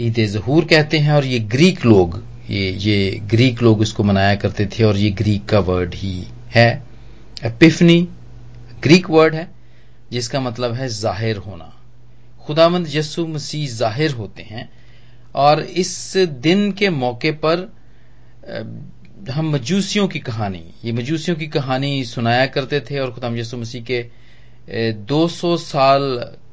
ईद 0.00 0.14
जहूर 0.26 0.64
कहते 0.64 0.98
हैं 0.98 1.12
और 1.12 1.24
ये 1.24 1.38
ग्रीक 1.38 1.84
लोग, 1.86 2.22
ये 2.50 2.70
ये 2.70 3.10
ग्रीक 3.30 3.62
लोग 3.62 3.82
इसको 3.82 4.02
मनाया 4.04 4.34
करते 4.36 4.66
थे 4.68 4.84
और 4.84 4.96
ये 4.96 5.10
ग्रीक 5.12 5.44
का 5.48 5.58
वर्ड 5.60 5.94
ही 5.94 6.26
है। 6.54 6.70
एपिफनी, 7.44 8.00
ग्रीक 8.82 9.10
वर्ड 9.10 9.34
है। 9.34 9.53
जिसका 10.14 10.40
मतलब 10.40 10.74
है 10.74 10.88
ज़ाहिर 10.90 11.36
होना। 11.38 11.72
खुदामंद 12.46 12.86
यसु 12.90 13.26
मसीह 13.28 13.66
ज़ाहिर 13.68 14.12
होते 14.14 14.42
हैं 14.44 14.68
और 15.36 15.62
इस 15.62 15.92
दिन 16.42 16.70
के 16.72 16.90
मौके 16.92 17.30
पर 17.44 17.70
हम 19.30 19.50
मजूसियों 19.50 20.06
की 20.08 20.18
कहानी, 20.20 20.62
ये 20.84 20.92
मजूसियों 20.92 21.36
की 21.36 21.46
कहानी 21.48 22.04
सुनाया 22.06 22.46
करते 22.48 22.80
थे 22.90 22.98
और 22.98 23.12
खुदाम 23.12 23.36
यसु 23.36 23.56
मसीह 23.56 23.84
के 23.90 24.04
200 25.06 25.56
साल 25.58 26.02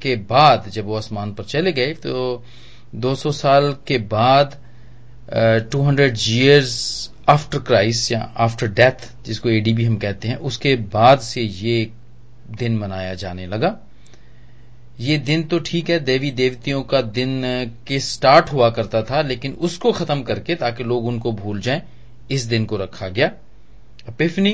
के 0.01 0.15
बाद 0.27 0.69
जब 0.69 0.85
वो 0.85 0.95
आसमान 0.97 1.33
पर 1.33 1.43
चले 1.45 1.71
गए 1.71 1.93
तो 2.03 2.43
200 2.97 3.31
साल 3.33 3.71
के 3.87 3.97
बाद 4.09 4.57
two 5.71 5.81
hundred 5.81 6.17
years 6.19 7.09
after 7.29 7.59
Christ 7.61 8.11
या 8.11 8.21
आफ्टर 8.45 8.67
डेथ 8.69 9.07
जिसको 9.25 9.49
एडीबी 9.49 9.85
हम 9.85 9.97
कहते 9.97 10.27
हैं, 10.27 10.35
उसके 10.37 10.75
बाद 10.91 11.19
से 11.21 11.41
ये 11.41 11.91
दिन 12.51 12.77
मनाया 12.77 13.13
जाने 13.15 13.45
लगा। 13.47 13.77
ये 14.99 15.17
दिन 15.19 15.43
तो 15.43 15.59
ठीक 15.59 15.89
है 15.89 15.99
देवी 15.99 16.31
देवतियों 16.33 16.81
का 16.83 17.01
दिन 17.01 17.41
के 17.87 17.99
स्टार्ट 17.99 18.51
हुआ 18.53 18.69
करता 18.69 19.01
था 19.03 19.21
लेकिन 19.21 19.53
उसको 19.61 19.91
खत्म 19.91 20.21
करके 20.23 20.55
ताकि 20.55 20.83
लोग 20.83 21.05
उनको 21.07 21.31
भूल 21.33 21.61
जाएँ 21.61 21.81
इस 22.31 22.43
दिन 22.45 22.65
को 22.65 22.77
रखा 22.77 23.07
गया। 23.09 23.31
अपिफनी 24.07 24.53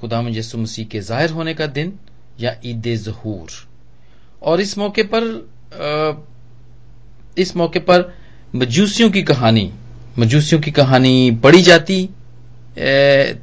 खुदाम 0.00 0.28
यसु 0.28 0.58
मसीह 0.58 0.86
के 0.86 1.00
ज़ाहिर 1.00 1.30
होने 1.30 1.54
का 1.54 1.66
दिन 1.68 1.92
या 2.40 2.54
ईद 2.64 2.94
जहूर। 2.96 3.50
और 4.42 4.60
इस 4.60 4.76
मौके 4.78 5.02
पर 5.04 5.24
आ, 5.74 6.12
इस 7.38 7.56
मौके 7.56 7.78
पर 7.80 8.12
मजूसियों 8.54 9.10
की 9.10 9.22
कहानी 9.22 9.70
मजूसियों 10.18 10.60
की 10.62 10.70
कहानी 10.70 11.30
पढ़ी 11.42 11.62
जाती 11.62 12.06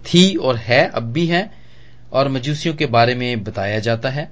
थी 0.05 0.23
और 0.37 0.55
है 0.57 0.87
अब 0.89 1.11
भी 1.13 1.25
है। 1.27 1.43
और 2.13 2.29
मजूसियों 2.29 2.75
के 2.75 2.85
बारे 2.87 3.15
में 3.15 3.43
बताया 3.43 3.79
जाता 3.79 4.09
है। 4.09 4.31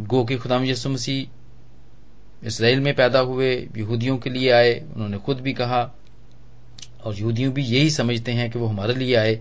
गो 0.00 0.24
के 0.24 0.36
खुदाम 0.36 0.64
यसु 0.64 0.88
मसीह 0.88 2.46
इसराइल 2.46 2.80
में 2.80 2.94
पैदा 2.94 3.18
हुए 3.20 3.50
यहूदियों 3.76 4.16
के 4.18 4.30
लिए 4.30 4.50
आए 4.50 4.72
उन्होंने 4.94 5.18
खुद 5.18 5.40
भी 5.40 5.52
कहा 5.52 5.82
और 7.04 7.14
यहूदियों 7.16 7.52
भी 7.52 7.62
यही 7.64 7.90
समझते 7.90 8.32
हैं 8.32 8.50
कि 8.50 8.58
वो 8.58 8.66
हमारे 8.66 8.94
लिए 8.94 9.14
आए। 9.16 9.34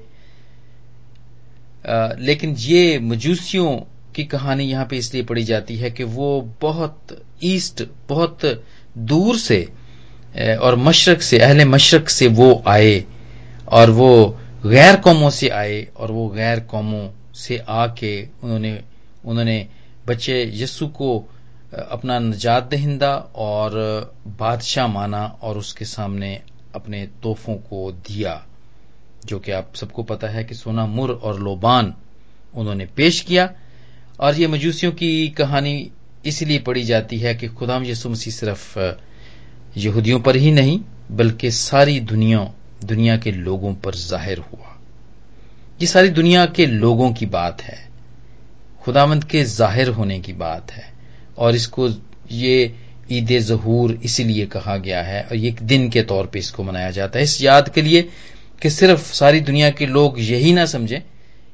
आ, 1.88 2.14
लेकिन 2.20 2.56
ये 2.60 3.00
मजूसियों 3.00 3.76
की 4.16 4.24
कहानी 4.26 4.64
यहाँ 4.64 4.86
पे 4.86 4.98
इसलिए 4.98 5.24
पढ़ी 5.24 5.44
जाती 5.44 5.76
है 5.78 5.92
कि 5.92 6.04
वो 6.04 6.30
बहुत 6.62 7.18
ईस्ट 7.44 7.84
बहुत 8.10 8.46
दूर 8.98 9.38
से 9.38 9.62
और 10.58 10.76
मशरक 10.78 11.22
से 11.22 11.40
अहले 11.40 11.66
मशरक 11.66 12.10
से 12.10 12.28
वो 12.40 12.52
आए 12.68 13.04
और 13.72 13.90
वो 13.92 14.12
गैर 14.66 14.96
कौमों 14.96 15.30
से 15.30 15.50
आए 15.50 15.88
और 15.98 16.12
वो 16.12 16.28
गैर 16.30 16.60
कौमों 16.72 17.08
से 17.40 17.58
आके 17.70 18.14
उन्होंने 18.44 18.80
उन्होंने 19.26 19.58
बच्चे 20.08 20.44
यस्सु 20.56 20.88
को 20.90 21.10
अपना 21.72 22.18
नजात 22.20 22.70
दहिंदा 22.72 23.14
और 23.38 23.72
बादशाह 24.40 24.88
माना 24.88 25.26
और 25.42 25.58
उसके 25.58 25.86
सामने 25.88 26.34
अपने 26.76 27.06
तोहफों 27.24 27.56
को 27.60 27.92
दिया, 27.92 28.34
जो 29.26 29.40
कि 29.40 29.52
आप 29.52 29.76
सबको 29.76 30.04
पता 30.04 30.28
है 30.28 30.44
कि 30.44 30.56
सोना, 30.56 30.86
मुर 30.88 31.12
और 31.14 31.40
लोबान 31.40 31.94
उन्होंने 32.54 32.86
पेश 32.88 33.20
किया। 33.22 33.50
और 34.20 34.36
ये 34.36 34.48
मजूसियों 34.48 34.92
की 34.94 35.28
कहानी 35.32 35.92
इसलिए 36.26 36.60
पढ़ी 36.60 36.84
जाती 36.84 37.18
है 37.20 37.36
कि 37.36 37.48
खुदाम 37.50 37.86
यसु 37.86 38.10
मसीह 38.10 38.34
सिर्फ़ 38.34 38.78
यहूदियों 39.78 40.20
पर 40.20 40.36
ही 40.36 40.52
नहीं, 40.52 40.80
बल्कि 41.12 41.52
सारी 41.52 42.00
दुनिया 42.02 42.52
दुनिया 42.86 43.18
के 43.18 43.32
लोगों 43.32 43.74
पर 43.76 43.96
ज़ाहिर 43.96 44.40
हुआ। 44.42 44.79
ये 45.80 45.88
सारी 45.88 46.10
दुनिया 46.10 46.46
के 46.46 46.66
लोगों 46.66 47.12
की 47.14 47.26
बात 47.26 47.62
है। 47.62 47.78
खुदामंद 48.82 49.24
के 49.24 49.44
ज़ाहिर 49.44 49.90
होने 49.90 50.20
की 50.20 50.34
बात 50.34 50.72
है। 50.72 50.84
और 51.38 51.56
इसको 51.56 51.88
ये 52.32 52.76
ईद 53.12 53.28
जहूर 53.40 53.92
इसीलिए 54.04 54.46
कहा 54.46 54.76
गया 54.78 55.02
है 55.02 55.22
और 55.24 55.36
एक 55.36 55.62
दिन 55.64 55.90
के 55.90 56.02
तौर 56.02 56.26
पे 56.28 56.40
इसको 56.40 56.64
मनाया 56.64 56.90
जाता 56.92 57.20
है। 57.20 57.24
इस 57.24 57.42
याद 57.42 57.70
के 57.70 57.82
लिए 57.82 58.02
कि 58.62 58.70
सिर्फ़ 58.70 59.14
सारी 59.14 59.40
दुनिया 59.42 59.70
के 59.70 59.86
लोग 59.86 60.20
यही 60.20 60.52
ना 60.54 60.66
समझें 60.66 61.02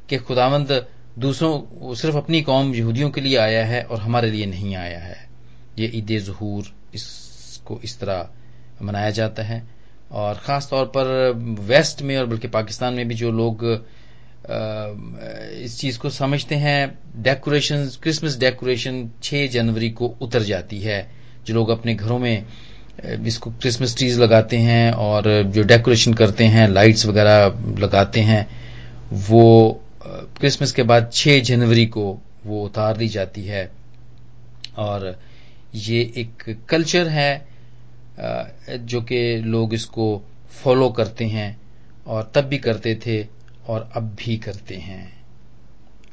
कि 0.09 0.17
खुदामंद 0.19 0.85
दूसरों, 1.19 1.93
सिर्फ़ 1.95 2.17
अपनी 2.17 2.41
कौम 2.41 2.73
यहूदियों 2.75 3.09
के 3.09 3.21
लिए 3.21 3.37
आया 3.37 3.65
है 3.65 3.83
और 3.83 3.99
हमारे 3.99 4.31
लिए 4.31 4.45
नहीं 4.45 4.75
आया 4.75 4.99
है। 4.99 5.17
ये 5.79 5.91
ईद 5.95 6.17
जहूर 6.19 6.71
इसको 6.93 7.79
इस 7.83 7.99
तरह 7.99 8.29
मनाया 8.81 9.09
जाता 9.11 9.43
है। 9.43 9.61
और 10.11 10.35
ख़ास 10.37 10.67
तौर 10.69 10.85
पर 10.97 11.31
वेस्ट 11.61 12.01
में 12.01 12.17
और 12.17 12.25
बल्कि 12.25 12.47
पाकिस्तान 12.47 12.93
में 12.93 13.07
भी 13.07 13.15
जो 13.15 13.31
लोग 13.31 13.63
इस 14.45 15.77
चीज़ 15.79 15.97
को 15.99 16.09
समझते 16.09 16.55
हैं। 16.55 16.97
डेकोरेशन 17.23 17.85
क्रिसमस 18.03 18.37
डेकोरेशन 18.37 19.09
6 19.23 19.47
जनवरी 19.47 19.89
को 19.89 20.07
उतर 20.21 20.43
जाती 20.43 20.79
है। 20.79 21.07
जो 21.47 21.53
लोग 21.53 21.69
अपने 21.69 21.95
घरों 21.95 22.19
में 22.19 22.45
इसको 23.27 23.51
क्रिसमस 23.51 23.95
ट्रीज 23.97 24.19
लगाते 24.19 24.57
हैं 24.57 24.91
और 24.91 25.43
जो 25.43 25.63
डेकोरेशन 25.63 26.13
करते 26.13 26.43
हैं 26.45 26.67
लाइट्स 26.67 27.05
वगैरह 27.05 27.45
लगाते 27.79 28.19
हैं, 28.19 28.47
वो 29.11 29.81
क्रिसमस 30.05 30.71
के 30.71 30.83
बाद 30.83 31.09
6 31.13 31.39
जनवरी 31.39 31.85
को 31.85 32.21
वो 32.45 32.63
उतार 32.65 32.97
दी 32.97 33.07
जाती 33.07 33.43
है। 33.45 33.69
और 34.77 35.19
ये 35.75 35.99
एक 36.17 36.57
कल्चर 36.69 37.07
है 37.07 37.47
जो 38.69 39.01
कि 39.01 39.19
लोग 39.37 39.73
इसको 39.73 40.07
फॉलो 40.63 40.89
करते 40.89 41.25
हैं 41.25 41.57
और 42.07 42.31
तब 42.35 42.41
भी 42.41 42.57
करते 42.57 42.95
थे। 42.95 43.34
और 43.67 43.89
अब 43.95 44.15
भी 44.19 44.37
करते 44.37 44.75
हैं। 44.75 45.13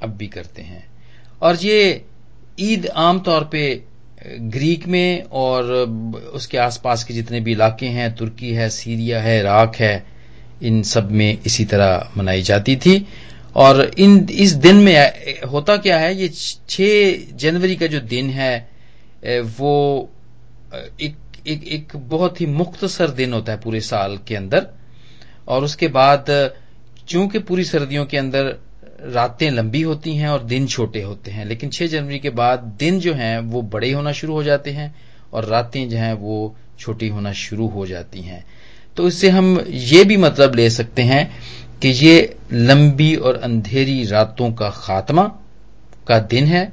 अब 0.02 0.16
भी 0.16 0.26
करते 0.26 0.62
हैं। 0.62 0.84
और 1.42 1.56
ये 1.56 2.04
ईद 2.60 2.86
आमतौर 2.86 3.44
पे 3.44 3.82
ग्रीक 4.26 4.86
में 4.86 5.22
और 5.22 5.64
उसके 6.34 6.58
आसपास 6.58 7.04
के 7.04 7.14
जितने 7.14 7.40
भी 7.40 7.52
इलाके 7.52 7.86
हैं, 7.86 8.14
तुर्की 8.14 8.52
है, 8.54 8.68
सीरिया 8.70 9.20
है, 9.22 9.38
इराक 9.40 9.76
है, 9.76 10.06
इन 10.62 10.82
सब 10.82 11.10
में 11.10 11.38
इसी 11.46 11.64
तरह 11.64 12.10
मनाई 12.16 12.42
जाती 12.42 12.76
थी। 12.76 13.06
और 13.56 13.90
इन, 13.98 14.28
इस 14.30 14.52
दिन 14.52 14.76
में 14.76 15.42
होता 15.50 15.76
क्या 15.76 15.98
है, 15.98 16.14
ये 16.16 16.28
6 16.68 17.36
जनवरी 17.36 17.76
का 17.76 17.86
जो 17.86 18.00
दिन 18.00 18.30
है 18.30 18.70
वो 19.24 20.10
एक 21.00 21.16
एक 21.46 21.64
एक 21.64 21.92
बहुत 21.96 22.40
ही 22.40 22.46
मुख्तसर 22.46 23.10
दिन 23.10 23.32
होता 23.32 23.52
है 23.52 23.60
पूरे 23.60 23.80
साल 23.80 24.18
के 24.26 24.36
अंदर। 24.36 24.66
और 25.48 25.64
उसके 25.64 25.88
बाद 25.88 26.26
चूँकि 27.12 27.38
पूरी 27.38 27.64
सर्दियों 27.64 28.04
के 28.06 28.16
अंदर 28.16 28.56
रातें 29.04 29.50
लंबी 29.50 29.80
होती 29.82 30.14
हैं 30.16 30.28
और 30.28 30.42
दिन 30.42 30.66
छोटे 30.66 31.02
होते 31.02 31.30
हैं, 31.30 31.44
लेकिन 31.44 31.70
6 31.70 31.86
जनवरी 31.86 32.18
के 32.18 32.30
बाद 32.30 32.58
दिन 32.78 33.00
जो 33.00 33.14
हैं 33.14 33.38
वो 33.38 33.62
बड़े 33.62 33.90
होना 33.92 34.12
शुरू 34.12 34.34
हो 34.34 34.42
जाते 34.42 34.70
हैं 34.70 34.94
और 35.32 35.44
रातें 35.44 35.88
जो 35.88 35.96
हैं 35.96 36.12
वो 36.14 36.54
छोटी 36.78 37.08
होना 37.08 37.32
शुरू 37.32 37.66
हो 37.68 37.86
जाती 37.86 38.20
हैं। 38.20 38.44
तो 38.96 39.06
इससे 39.08 39.28
हम 39.28 39.58
ये 39.68 40.04
भी 40.04 40.16
मतलब 40.16 40.54
ले 40.54 40.68
सकते 40.70 41.02
हैं 41.02 41.24
कि 41.82 41.88
ये 41.88 42.36
लंबी 42.52 43.14
और 43.16 43.36
अंधेरी 43.36 44.04
रातों 44.04 44.52
का 44.52 44.70
खात्मा 44.70 45.24
का 46.08 46.18
दिन 46.18 46.46
है 46.46 46.72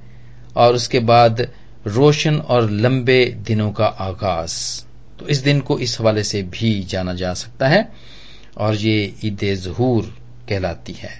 और 0.55 0.75
उसके 0.75 1.00
बाद 1.00 1.48
रोशन 1.88 2.38
और 2.38 2.69
लंबे 2.69 3.25
दिनों 3.48 3.72
का 3.72 3.86
आगाज़। 3.86 4.55
तो 5.19 5.27
इस 5.27 5.38
दिन 5.38 5.60
को 5.60 5.79
इस 5.79 6.00
हवाले 6.00 6.24
से 6.24 6.43
भी 6.43 6.79
जाना 6.84 7.13
जा 7.13 7.34
सकता 7.34 7.67
है 7.67 7.88
और 8.58 8.75
ये 8.75 9.13
ईद 9.25 9.53
जहूर 9.55 10.13
कहलाती 10.49 10.93
है। 10.93 11.11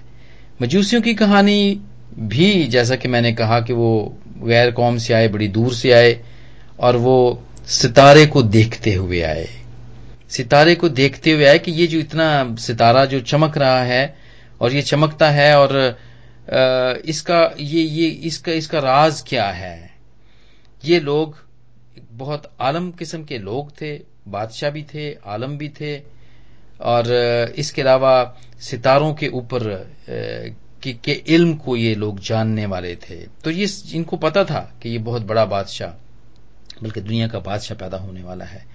मजूसियों 0.62 1.02
की 1.02 1.14
कहानी 1.14 1.82
भी 2.20 2.66
जैसा 2.68 2.96
कि 2.96 3.08
मैंने 3.08 3.32
कहा 3.34 3.60
कि 3.62 3.74
वो 3.74 4.18
गैर 4.44 4.72
कौम 4.72 4.98
से 4.98 5.14
आए, 5.14 5.28
बड़ी 5.28 5.48
दूर 5.48 5.74
से 5.74 5.92
आए 5.92 6.20
और 6.80 6.98
वो 6.98 7.44
सितारे 7.70 8.26
को 8.26 8.42
देखते 8.44 8.94
हुए 8.94 9.22
आए। 9.22 9.48
सितारे 10.30 10.76
को 10.76 10.90
देखते 10.92 11.32
हुए 11.32 11.46
आए 11.46 11.60
कि 11.60 11.72
ये 11.72 11.88
जो 11.88 12.00
इतना 12.00 12.56
सितारा 12.60 13.06
जो 13.06 13.20
चमक 13.22 13.58
रहा 13.58 13.84
है 13.84 14.16
और 14.62 14.74
ये 14.74 14.82
चमकता 14.82 15.30
है 15.30 15.56
और 15.60 15.78
इसका, 17.06 17.40
ये 17.60 17.82
ये, 17.82 18.08
इसका 18.08 18.52
इसका 18.52 18.80
राज 18.80 19.24
क्या 19.28 19.46
है? 19.46 19.90
ये 20.84 21.00
लोग 21.00 21.38
बहुत 22.12 22.52
आलम 22.62 22.90
किस्म 22.92 23.24
के 23.24 23.38
लोग 23.38 23.72
थे, 23.72 23.94
बादशाह 24.28 24.70
भी 24.70 24.84
थे, 24.84 25.12
आलम 25.26 25.58
भी 25.58 25.70
थे 25.70 25.96
और 26.80 27.12
इसके 27.58 27.82
अलावा 27.82 28.14
सितारों 28.62 29.14
के 29.14 29.28
ऊपर 29.30 29.64
के, 30.84 30.94
के 30.94 31.12
इल्म 31.12 31.54
को 31.56 31.76
ये 31.76 31.94
लोग 31.96 32.20
जानने 32.20 32.66
वाले 32.66 32.96
थे। 32.98 33.16
तो 33.44 33.52
ये 33.52 33.68
इनको 33.96 34.18
पता 34.18 34.44
था 34.46 34.60
कि 34.82 34.90
ये 34.90 34.98
बहुत 35.00 35.26
बड़ा 35.26 35.46
बादशाह 35.46 35.92
बल्कि 36.84 37.02
दुनिया 37.02 37.28
का 37.28 37.40
बादशाह 37.40 37.78
पैदा 37.78 37.98
होने 37.98 38.24
वाला 38.24 38.46
है। 38.46 38.66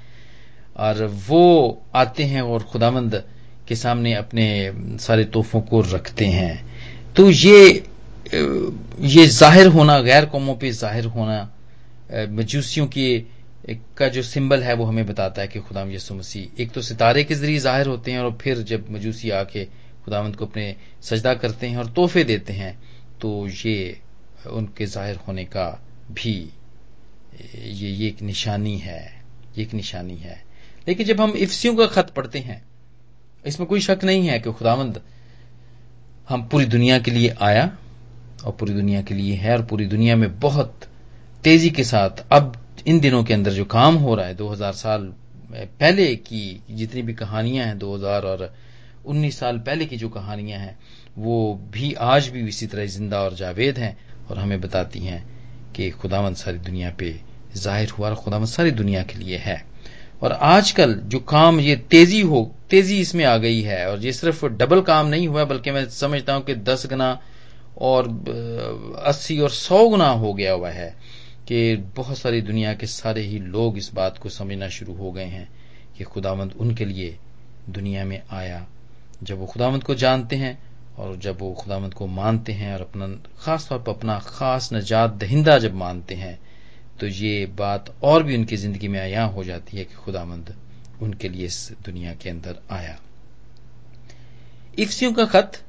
और 0.77 1.05
वो 1.29 1.83
आते 1.95 2.25
हैं 2.25 2.43
और 2.43 2.63
खुदामंद 2.63 3.23
के 3.69 3.77
सामने 3.77 4.15
अपने 4.15 4.47
सारे 5.01 5.25
तोहफों 5.27 5.61
को 5.63 5.81
रखते 5.93 6.27
हैं। 6.29 7.15
तो 7.17 7.31
ये 7.31 7.85
ये 8.35 9.27
ज़ाहिर 9.27 9.67
होना 9.69 9.99
गैर 10.01 10.25
कौमों 10.27 10.55
पे 10.57 10.71
ज़ाहिर 10.73 11.05
होना 11.07 11.39
मजूसियों 12.31 12.87
की 12.87 13.07
का 13.69 14.09
जो 14.09 14.23
सिंबल 14.23 14.63
है 14.63 14.75
वो 14.75 14.85
हमें 14.85 15.07
बताता 15.07 15.43
है 15.43 15.49
कि 15.49 15.61
खुदाम 15.61 15.91
यसु 15.91 16.15
मसीह, 16.15 16.63
एक 16.63 16.71
तो 16.73 16.83
सितारे 16.83 17.25
के 17.25 17.35
ज़रिए 17.35 17.59
ज़ाहिर 17.59 17.87
होते 17.87 18.13
हैं 18.13 18.19
और 18.19 18.37
फिर 18.41 18.59
जब 18.63 18.91
मजूसी 18.91 19.31
आके 19.33 19.65
खुदावंत 20.05 20.37
को 20.37 20.47
अपने 20.47 20.75
सजदा 21.03 21.35
करते 21.35 21.67
हैं 21.67 21.77
और 21.79 21.87
तोहफे 21.91 22.25
देते 22.25 22.53
हैं 22.53 22.77
तो 23.21 23.47
ये 23.49 24.01
उनके 24.49 24.87
ज़ाहिर 24.87 25.17
होने 25.29 25.45
का 25.47 25.67
भी 26.13 26.35
ये 27.55 27.91
ये 27.91 28.09
एक 28.09 28.21
निशानी 28.23 28.77
है, 28.79 29.23
ये 29.57 29.63
एक 29.63 29.73
निशानी 29.75 30.17
है। 30.17 30.43
लेकिन 30.89 31.07
जब 31.07 31.21
हम 31.21 31.31
इफ्सियों 31.37 31.75
का 31.77 31.87
खत 31.87 32.11
पढ़ते 32.17 32.39
हैं, 32.39 32.63
इसमें 33.47 33.69
कोई 33.69 33.81
शक 33.81 34.05
नहीं 34.05 34.27
है 34.29 34.39
कि 34.41 34.53
खुदावंद 34.53 35.01
हम 36.29 36.43
पूरी 36.49 36.67
दुनिया 36.67 36.99
के 36.99 37.11
लिए 37.11 37.35
आया 37.43 37.65
और 38.45 38.53
पूरी 38.53 38.75
दुनिया 38.75 39.03
के 39.03 39.15
लिए 39.15 39.35
है 39.37 39.57
और 39.57 39.65
पूरी 39.67 39.87
दुनिया 39.87 40.17
में 40.17 40.39
बहुत 40.41 40.87
तेज़ी 41.45 41.71
के 41.71 41.85
साथ 41.85 42.25
अब 42.33 42.55
इन 42.87 42.99
दिनों 43.01 43.23
के 43.25 43.35
अंदर 43.35 43.51
जो 43.51 43.65
काम 43.65 43.95
हो 43.97 44.15
रहा 44.15 44.27
है 44.27 44.35
2000 44.37 44.73
साल 44.75 45.13
पहले 45.53 46.15
की 46.17 46.61
जितनी 46.71 47.03
भी 47.03 47.15
कहानियाँ 47.15 47.67
हैं 47.67 47.79
2000 47.79 48.25
और 48.25 48.53
19 49.07 49.39
साल 49.39 49.59
पहले 49.59 49.87
की 49.87 49.97
जो 49.97 50.09
कहानियाँ 50.09 50.59
हैं, 50.61 50.77
वो 51.19 51.55
भी 51.73 51.93
आज 51.95 52.29
भी 52.29 52.47
इसी 52.49 52.67
तरह 52.67 52.87
ज़िंदा 52.87 53.21
और 53.21 53.35
जावेद 53.35 53.79
हैं 53.79 53.97
और 54.31 54.39
हमें 54.39 54.61
बताती 54.61 55.01
हैं 55.01 55.25
कि 55.75 55.91
खुदावंद 55.93 56.37
सारी 56.37 56.59
दुनिया 56.61 56.91
पे 56.99 57.15
ज़ाहिर 57.57 57.91
हुआ 57.91 58.09
और 58.09 58.15
खुदावंद 58.17 58.49
सारी 58.49 58.71
दुनिया 58.73 59.03
के 59.03 59.19
लिए 59.19 59.37
है। 59.39 59.63
और 60.23 60.33
आजकल 60.33 60.95
जो 61.05 61.19
काम 61.21 61.61
ये 61.61 61.77
तेज़ी 61.91 62.21
हो, 62.21 62.55
तेज़ी 62.71 63.01
इसमें 63.01 63.25
आ 63.25 63.37
गई 63.37 63.61
है 63.63 63.87
और 63.91 64.05
ये 64.05 64.13
सिर्फ़ 64.13 64.47
डबल 64.47 64.81
काम 64.83 65.07
नहीं 65.07 65.29
हुआ, 65.29 65.45
बल्कि 65.45 65.71
मैं 65.71 65.89
समझता 65.91 66.35
हूँ 66.35 66.43
कि 66.45 66.55
दस 66.55 66.87
गुना 66.87 67.19
और 67.81 68.09
अस्सी 69.07 69.39
और 69.41 69.51
सौ 69.51 69.89
गुना 69.89 70.09
हो 70.09 70.33
गया 70.35 70.53
हुआ 70.53 70.71
है। 70.71 70.95
कि 71.49 71.77
बहुत 71.97 72.19
सारी 72.19 72.41
दुनिया 72.43 72.73
के 72.75 72.87
सारे 72.87 73.23
ही 73.23 73.39
लोग 73.39 73.79
इस 73.79 73.93
बात 73.95 74.19
को 74.19 74.29
समझना 74.29 74.69
शुरू 74.69 74.95
हो 74.95 75.11
गए 75.13 75.25
हैं 75.25 75.49
कि 75.99 76.05
खुदावंद 76.05 76.53
उनके 76.53 76.85
लिए 76.85 77.17
दुनिया 77.69 78.05
में 78.05 78.21
आया। 78.31 78.67
जब 79.23 79.39
वो 79.39 79.47
खुदावंद 79.47 79.85
को 79.85 79.95
जानते 79.95 80.37
हैं 80.37 80.59
और 80.97 81.17
जब 81.17 81.41
वो 81.41 81.53
खुदावंद 81.53 81.95
को 81.95 82.07
मानते 82.07 82.53
हैं 82.53 82.75
और 82.75 82.81
अपना 82.81 83.07
खास 83.39 83.69
तौर 83.69 83.79
पर 83.79 83.93
अपना 83.93 84.19
खास 84.19 84.73
नजात 84.73 85.11
दहिंदा 85.11 85.59
जब 85.59 85.75
मानते 85.75 86.15
हैं 86.15 86.39
तो 87.01 87.07
ये 87.07 87.47
बात 87.59 87.95
और 88.03 88.23
भी 88.23 88.37
उनकी 88.37 88.57
ज़िंदगी 88.57 88.89
में 88.89 88.99
आया 89.01 89.25
हो 89.25 89.45
जाती 89.45 89.77
है 89.77 89.85
कि 89.85 89.95
खुदामंद 89.95 90.55
उनके 91.03 91.29
लिए 91.29 91.47
इस 91.47 91.71
दुनिया 91.85 92.15
के 92.15 92.31
अंदर 92.31 92.59
आया। 92.71 92.99
इफ्सियों 94.79 95.13
का 95.13 95.25
खत, 95.25 95.63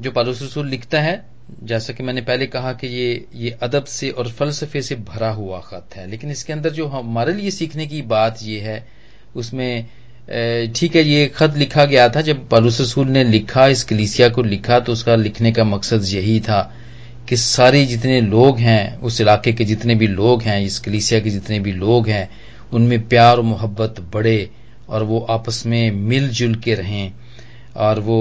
जो 0.00 0.10
पालूस 0.10 0.42
रसूल 0.42 0.68
लिखता 0.68 1.00
है 1.00 1.14
जैसा 1.48 1.92
कि 1.92 2.02
मैंने 2.02 2.20
पहले 2.20 2.46
कहा 2.46 2.72
कि 2.72 2.86
ये 2.86 3.26
ये 3.34 3.50
अदब 3.62 3.84
से 3.84 4.10
और 4.10 4.28
फलसफे 4.28 4.82
से 4.82 4.94
भरा 4.96 5.30
हुआ 5.30 5.58
खत 5.60 5.96
है, 5.96 6.06
लेकिन 6.10 6.30
इसके 6.30 6.52
अंदर 6.52 6.70
जो 6.70 6.86
हमारे 6.86 7.32
लिए 7.32 7.50
सीखने 7.50 7.86
की 7.86 8.02
बात 8.02 8.38
ये 8.42 8.60
है, 8.60 8.86
उसमें 9.36 9.86
ठीक 10.76 10.96
है, 10.96 11.02
ये 11.02 11.26
खत 11.26 11.54
लिखा 11.56 11.84
गया 11.84 12.08
था, 12.08 12.20
जब 12.20 12.48
पालूस 12.48 12.80
रसूल 12.80 13.08
ने 13.08 13.22
लिखा, 13.24 13.66
इस 13.66 13.84
कलीसिया 13.84 14.28
को 14.28 14.42
लिखा 14.42 14.78
तो 14.80 14.92
उसका 14.92 15.16
लिखने 15.16 15.52
का 15.52 15.64
मकसद 15.64 16.04
यही 16.04 16.38
था 16.40 16.60
कि 17.28 17.36
सारे 17.36 17.84
जितने 17.86 18.20
लोग 18.20 18.58
हैं, 18.58 18.98
उस 18.98 19.20
इलाके 19.20 19.52
के 19.52 19.64
जितने 19.64 19.94
भी 19.94 20.06
लोग 20.06 20.42
हैं, 20.42 20.60
इस 20.60 20.78
कलीसिया 20.78 21.20
के 21.20 21.30
जितने 21.30 21.60
भी 21.60 21.72
लोग 21.72 22.08
हैं, 22.08 22.28
उनमें 22.72 23.08
प्यार 23.08 23.36
और 23.36 23.42
मोहब्बत 23.42 24.00
बढ़े 24.12 24.50
और 24.88 25.02
वो 25.02 25.18
आपस 25.30 25.62
में 25.66 25.90
मिलजुल 25.90 26.54
के 26.54 26.74
रहें। 26.74 27.12
और 27.76 28.00
वो 28.00 28.18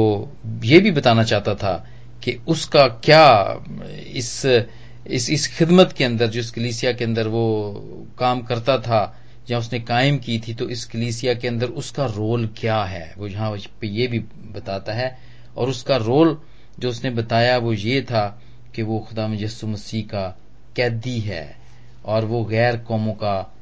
ये 0.63 0.79
भी 0.79 0.91
बताना 0.91 1.23
चाहता 1.23 1.53
था 1.55 1.73
कि 2.25 2.37
उसका 2.47 2.87
क्या 2.87 3.25
इस 4.15 4.45
इस 5.07 5.29
इस 5.29 5.47
खिदमत 5.57 5.91
के 5.91 6.03
अंदर, 6.03 6.27
जो 6.27 6.39
इस 6.39 6.51
कलीसिया 6.51 6.91
के 6.93 7.05
अंदर 7.05 7.27
वो 7.27 7.45
काम 8.19 8.41
करता 8.41 8.77
था 8.77 9.01
जहाँ 9.47 9.59
उसने 9.59 9.79
कायम 9.79 10.17
की 10.17 10.39
थी 10.39 10.53
तो 10.53 10.69
इस 10.69 10.85
कलीसिया 10.85 11.33
के 11.33 11.47
अंदर 11.47 11.67
उसका 11.77 12.05
रोल 12.05 12.47
क्या 12.57 12.83
है? 12.83 13.13
वो 13.17 13.27
यहाँ 13.27 13.51
पे 13.81 13.87
ये 13.87 14.07
भी 14.07 14.19
बताता 14.55 14.93
है। 14.93 15.17
और 15.57 15.69
उसका 15.69 15.95
रोल 15.95 16.37
जो 16.79 16.89
उसने 16.89 17.09
बताया, 17.09 17.57
वो 17.57 17.73
ये 17.73 18.01
था 18.01 18.41
कि 18.75 18.81
वो 18.81 18.99
खुदा 18.99 19.27
यसु 19.33 19.67
मसीह 19.67 20.03
का 20.03 20.27
कैदी 20.75 21.19
है। 21.19 21.55
और 22.05 22.25
वो 22.25 22.43
गैर 22.45 22.77
कौमों 22.77 23.13
का, 23.13 23.53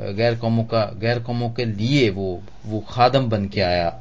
गैर 0.00 0.34
कौमों 0.34 0.64
का, 0.64 0.84
गैर 1.00 1.18
कौमों 1.20 1.50
के 1.50 1.64
लिए 1.64 2.08
वो 2.10 2.42
वो 2.66 2.80
खादम 2.88 3.28
बन 3.28 3.48
के 3.48 3.60
आया, 3.60 4.00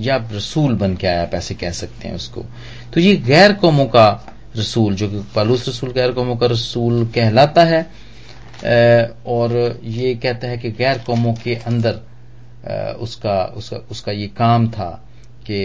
या 0.00 0.16
रसूल 0.32 0.74
बन 0.74 0.96
के 0.96 1.06
आया, 1.06 1.22
आप 1.22 1.34
ऐसे 1.34 1.54
कह 1.54 1.70
सकते 1.70 2.08
हैं 2.08 2.14
उसको। 2.14 2.44
तो 2.94 3.00
ये 3.00 3.14
गैर 3.16 3.52
कौमों 3.52 3.86
का 3.86 4.08
रसूल, 4.56 4.94
जो 4.94 5.08
कि 5.08 5.22
पालूस 5.34 5.68
रसूल, 5.68 5.90
गैर 5.92 6.12
कौमों 6.12 6.36
का 6.36 6.46
रसूल 6.46 7.04
कहलाता 7.14 7.64
है 7.64 7.82
और 9.26 9.80
ये 9.84 10.14
कहता 10.14 10.48
है 10.48 10.58
कि 10.58 10.70
गैर 10.72 10.98
कौमों 11.06 11.32
के 11.34 11.54
अंदर 11.66 12.00
उसका 13.00 13.44
उसका 13.56 13.76
उसका 13.90 14.12
ये 14.12 14.26
काम 14.36 14.68
था 14.70 14.90
कि 15.46 15.58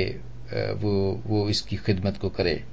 वो 0.81 1.21
वो 1.27 1.47
इसकी 1.49 1.75
खिदमत 1.77 2.17
को 2.17 2.29
करे। 2.29 2.63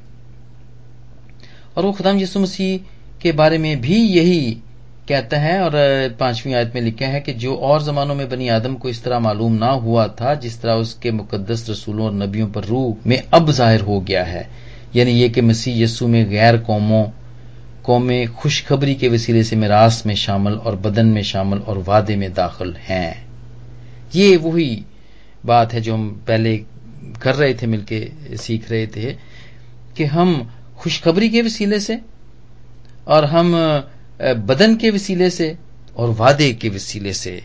और 1.77 1.85
वो 1.85 1.93
खुदाम 1.93 2.19
यसु 2.19 2.41
मसीह 2.41 2.79
के 3.23 3.33
बारे 3.33 3.59
में 3.59 3.81
भी 3.81 3.97
यही 3.97 4.59
कहता 5.09 5.39
हैं 5.39 5.59
और 5.61 5.73
पांचवी 6.21 6.53
आयत 6.53 6.73
में 6.75 6.81
लिखा 6.83 7.07
है 7.07 7.21
कि 7.21 7.33
जो 7.35 7.55
और 7.57 7.83
जमानों 7.83 8.15
में 8.15 8.29
बनी 8.29 8.49
आदम 8.49 8.75
को 8.75 8.89
इस 8.89 9.03
तरह 9.05 9.19
मालूम 9.19 9.53
ना 9.55 9.71
हुआ 9.71 10.07
था, 10.11 10.35
जिस 10.35 10.61
तरह 10.63 10.75
उसके 10.75 11.11
मुकदस 11.13 11.67
रसूलों 11.71 12.07
और 12.07 12.15
नबियों 12.15 12.49
पर 12.49 12.65
रूह 12.65 13.09
में 13.09 13.23
अब 13.35 13.51
ज़ाहिर 13.51 13.81
हो 13.81 14.01
गया 14.01 14.25
है। 14.25 14.49
यानी 14.97 15.13
ये 15.13 15.29
कि 15.29 15.41
मसीह 15.43 15.83
यस्सु 15.83 16.09
में 16.09 16.29
गैर 16.31 16.59
कौमों, 16.59 17.05
कौमें 17.85 18.29
खुशखबरी 18.33 18.95
के 18.95 19.09
वसीले 19.09 19.43
से 19.45 19.57
मिरास 19.57 20.03
में 20.07 20.15
शामिल 20.17 20.55
और 20.55 20.77
बदन 20.77 21.07
में 21.07 21.23
शामिल 21.23 21.59
और 21.61 21.79
वादे 21.79 22.17
में 22.17 22.33
दाखिल 22.35 22.75
हैं। 22.81 23.27
ये 24.15 24.37
वही 24.39 24.85
बात 25.47 25.73
है 25.73 25.81
जो 25.81 25.95
हम 25.95 26.09
पहले 26.29 26.57
कर 27.23 27.35
रहे 27.35 27.55
थे, 27.55 27.67
मिलके 27.67 28.37
सीख 28.37 28.71
रहे 28.71 28.87
थे 28.87 29.13
कि 29.97 30.05
हम 30.07 30.51
खुशखबरी 30.79 31.29
के 31.29 31.43
वसीले 31.43 31.81
से 31.81 32.01
और 33.09 33.25
हम 33.25 33.55
बदन 34.21 34.75
के 34.77 34.91
वसीले 34.91 35.29
से 35.31 35.57
और 35.97 36.11
वादे 36.11 36.53
के 36.53 36.69
वसीले 36.69 37.13
से 37.13 37.43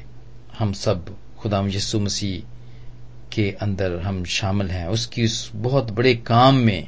हम 0.60 0.72
सब 0.74 1.16
खुदाम 1.40 1.70
यसु 1.70 2.00
मसीह 2.00 2.42
के 3.34 3.50
अंदर 3.62 4.00
हम 4.02 4.24
शामिल 4.26 4.68
हैं। 4.68 4.88
उसकी 4.88 5.26
उस 5.26 5.52
बहुत 5.56 5.92
बड़े 5.92 6.14
काम 6.16 6.56
में 6.58 6.88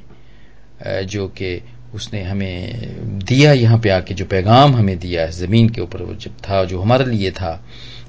जो 1.05 1.27
कि 1.27 1.61
उसने 1.95 2.21
हमें 2.23 3.19
दिया 3.19 3.51
यहाँ 3.53 3.79
पे 3.79 3.89
आके, 3.89 4.13
जो 4.13 4.25
पैगाम 4.25 4.75
हमें 4.75 4.97
दिया 4.99 5.21
है, 5.21 5.31
ज़मीन 5.31 5.69
के 5.69 5.81
ऊपर 5.81 6.01
वो 6.01 6.13
जब 6.15 6.37
था, 6.39 6.63
जो 6.65 6.79
हमारे 6.81 7.05
लिए 7.05 7.31
था, 7.31 7.63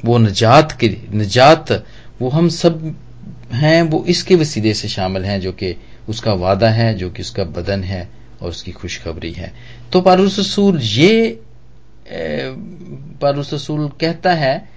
वो 0.05 0.19
नजात 0.19 0.73
के, 0.81 0.89
नजात, 1.15 1.73
वो 2.21 2.29
हम 2.29 2.49
सब 2.49 2.95
हैं, 3.53 3.83
वो 3.83 4.05
इसके 4.09 4.35
वसीले 4.35 4.75
से 4.75 4.89
शामिल 4.89 5.25
हैं, 5.25 5.41
जो 5.41 5.53
कि 5.53 5.75
उसका 6.09 6.33
वादा 6.35 6.69
है, 6.71 6.95
जो 6.95 7.11
कि 7.11 7.23
उसका 7.23 7.45
बदन 7.45 7.83
है 7.85 8.09
और 8.43 8.51
उसकी 8.51 8.73
खुशखबरी 8.73 9.33
है। 9.33 9.53
तो 9.93 10.01
पारूस 10.01 10.59
ये 10.77 11.41
पारूस 12.09 13.53
रसूल 13.55 13.89
कहता 14.01 14.33
है 14.35 14.69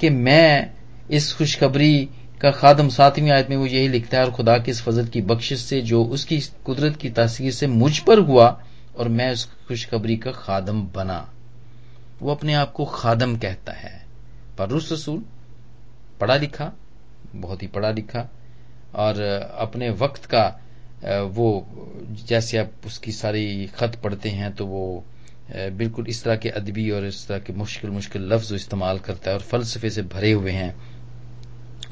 कि 0.00 0.10
मैं 0.10 0.72
इस 1.10 1.32
खुशखबरी 1.34 2.08
का 2.40 2.50
खादम 2.50 2.88
सातवीं 2.88 3.30
आयत 3.30 3.50
में 3.50 3.56
वो 3.56 3.66
यही 3.66 3.88
लिखता 3.88 4.18
है, 4.18 4.24
और 4.24 4.32
खुदा 4.32 4.58
की 4.58 4.70
इस 4.70 4.82
फजल 4.82 5.06
की 5.06 5.22
बख्शिश 5.22 5.60
से, 5.60 5.80
जो 5.80 6.04
उसकी 6.04 6.40
कुदरत 6.64 6.96
की 6.96 7.10
तासीर 7.10 7.52
से 7.52 7.66
मुझ 7.66 7.98
पर 7.98 8.18
हुआ, 8.18 8.48
और 8.98 9.08
मैं 9.08 9.32
उस 9.32 9.44
खुशखबरी 9.68 10.16
का 10.16 10.32
खादम 10.32 10.82
बना। 10.86 11.32
वो 12.22 12.30
अपने 12.30 12.54
आप 12.54 12.72
को 12.72 12.84
खादम 12.84 13.36
कहता 13.36 13.72
है। 13.72 14.06
पारूस 14.58 14.92
रसूल 14.92 15.24
पढ़ा 16.20 16.36
लिखा, 16.36 16.72
बहुत 17.34 17.62
ही 17.62 17.68
पढ़ा 17.68 17.90
लिखा, 17.90 18.28
और 18.94 19.20
अपने 19.58 19.90
वक्त 19.90 20.24
का 20.24 20.60
वो 21.04 21.66
जैसे 22.26 22.58
आप 22.58 22.70
उसकी 22.86 23.12
सारी 23.12 23.66
खत 23.66 24.00
पढ़ते 24.04 24.28
हैं 24.28 24.52
तो 24.54 24.66
वो 24.66 25.04
बिल्कुल 25.50 26.06
इस 26.08 26.22
तरह 26.24 26.36
के 26.36 26.48
अदबी 26.50 26.90
और 26.90 27.04
इस 27.06 27.26
तरह 27.28 27.38
के 27.38 27.52
मुश्किल 27.52 27.90
मुश्किल 27.90 28.22
लफ्ज 28.32 28.52
इस्तेमाल 28.54 28.98
करता 28.98 29.30
है 29.30 29.36
और 29.36 29.42
फलसफे 29.42 29.90
से 29.90 30.02
भरे 30.04 30.30
हुए 30.32 30.50
हैं। 30.50 30.74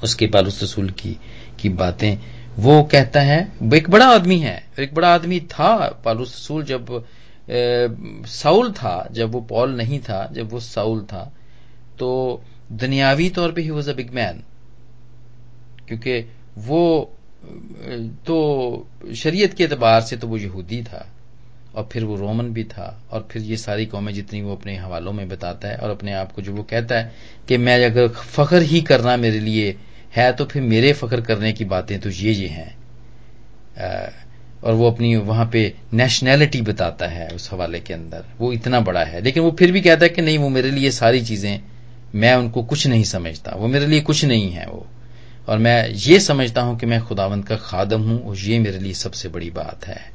उसके 0.02 0.26
पालूस 0.26 0.62
रसूल 0.62 0.90
की 0.90 1.16
की 1.60 1.68
बातें। 1.68 2.18
वो 2.58 2.82
कहता 2.82 3.20
है, 3.20 3.52
वो 3.62 3.76
एक 3.76 3.90
बड़ा 3.90 4.06
आदमी 4.06 4.38
है 4.38 4.62
एक 4.80 4.94
बड़ा 4.94 5.14
आदमी 5.14 5.40
था 5.50 5.76
पालूस 6.04 6.34
रसूल 6.36 6.64
जब 6.64 7.04
साउल 8.28 8.72
था, 8.72 9.08
जब 9.12 9.30
वो 9.32 9.40
पॉल 9.40 9.76
नहीं 9.76 9.98
था, 10.00 10.26
जब 10.32 10.50
वो 10.50 10.60
साउल 10.60 11.02
था। 11.02 11.32
तो 11.98 12.42
दुनियावी 12.72 13.28
तौर 13.30 13.52
पे 13.52 13.62
ही 13.62 13.70
वॉज़ 13.70 13.90
अ 13.90 13.94
बिग 13.94 14.12
मैन 14.14 14.42
क्योंकि 15.88 16.20
वो 16.58 17.12
तो 18.26 18.36
शरीयत 19.14 19.54
के 19.54 19.64
एतबार 19.64 20.00
से 20.00 20.16
तो 20.16 20.26
वो 20.28 20.36
यहूदी 20.36 20.82
था। 20.82 21.11
और 21.74 21.88
फिर 21.92 22.04
वो 22.04 22.16
रोमन 22.16 22.44
भी 22.44 22.64
था 22.64 23.02
और 23.10 23.28
फिर 23.30 23.42
ये 23.42 23.56
सारी 23.56 23.86
कौमें 23.86 24.14
जितनी 24.14 24.42
वो 24.42 24.56
अपने 24.56 24.76
हवालों 24.76 25.12
में 25.12 25.28
बताता 25.28 25.68
है 25.68 25.76
और 25.76 25.90
अपने 25.90 26.12
आप 26.12 26.32
को 26.32 26.42
जो 26.42 26.52
वो 26.52 26.62
कहता 26.62 26.98
है 26.98 27.12
कि 27.48 27.56
मैं 27.56 27.84
अगर 27.86 28.08
फख्र 28.08 28.62
ही 28.62 28.80
करना 28.80 29.16
मेरे 29.16 29.40
लिए 29.40 29.76
है 30.16 30.32
तो 30.32 30.44
फिर 30.44 30.62
मेरे 30.62 30.92
फख्र 30.92 31.20
करने 31.20 31.52
की 31.52 31.64
बातें 31.64 32.00
तो 32.00 32.10
ये 32.10 32.32
ये 32.32 32.48
हैं। 32.48 32.74
और 34.64 34.74
वो 34.74 34.90
अपनी 34.90 35.16
वहाँ 35.16 35.48
पे 35.52 35.74
नेशनैलिटी 35.94 36.62
बताता 36.62 37.06
है 37.06 37.28
उस 37.28 37.52
हवाले 37.52 37.80
के 37.80 37.94
अंदर। 37.94 38.24
वो 38.38 38.52
इतना 38.52 38.80
बड़ा 38.80 39.04
है। 39.04 39.20
लेकिन 39.20 39.42
वो 39.42 39.50
फिर 39.50 39.72
भी 39.72 39.80
कहता 39.80 40.04
है 40.04 40.08
कि 40.08 40.22
नहीं, 40.22 40.38
वो 40.38 40.48
मेरे 40.48 40.70
लिए 40.70 40.90
सारी 40.90 41.22
चीज़ें, 41.22 41.60
मैं 42.14 42.34
उनको 42.34 42.62
कुछ 42.62 42.86
नहीं 42.86 43.04
समझता। 43.04 43.56
वो 43.56 43.68
मेरे 43.68 43.86
लिए 43.86 44.00
कुछ 44.00 44.24
नहीं 44.24 44.50
है 44.50 44.66
वो। 44.66 44.86
और 45.48 45.58
मैं 45.58 45.88
ये 45.88 46.20
समझता 46.20 46.60
हूँ 46.60 46.78
कि 46.78 46.86
मैं 46.86 47.00
खुदावंत 47.00 47.48
का 47.48 47.56
खादम 47.56 48.02
हूँ 48.02 48.28
और 48.28 48.36
ये 48.36 48.58
मेरे 48.58 48.78
लिए 48.78 48.92
सबसे 48.92 49.28
बड़ी 49.28 49.50
बात 49.50 49.86
है। 49.86 50.11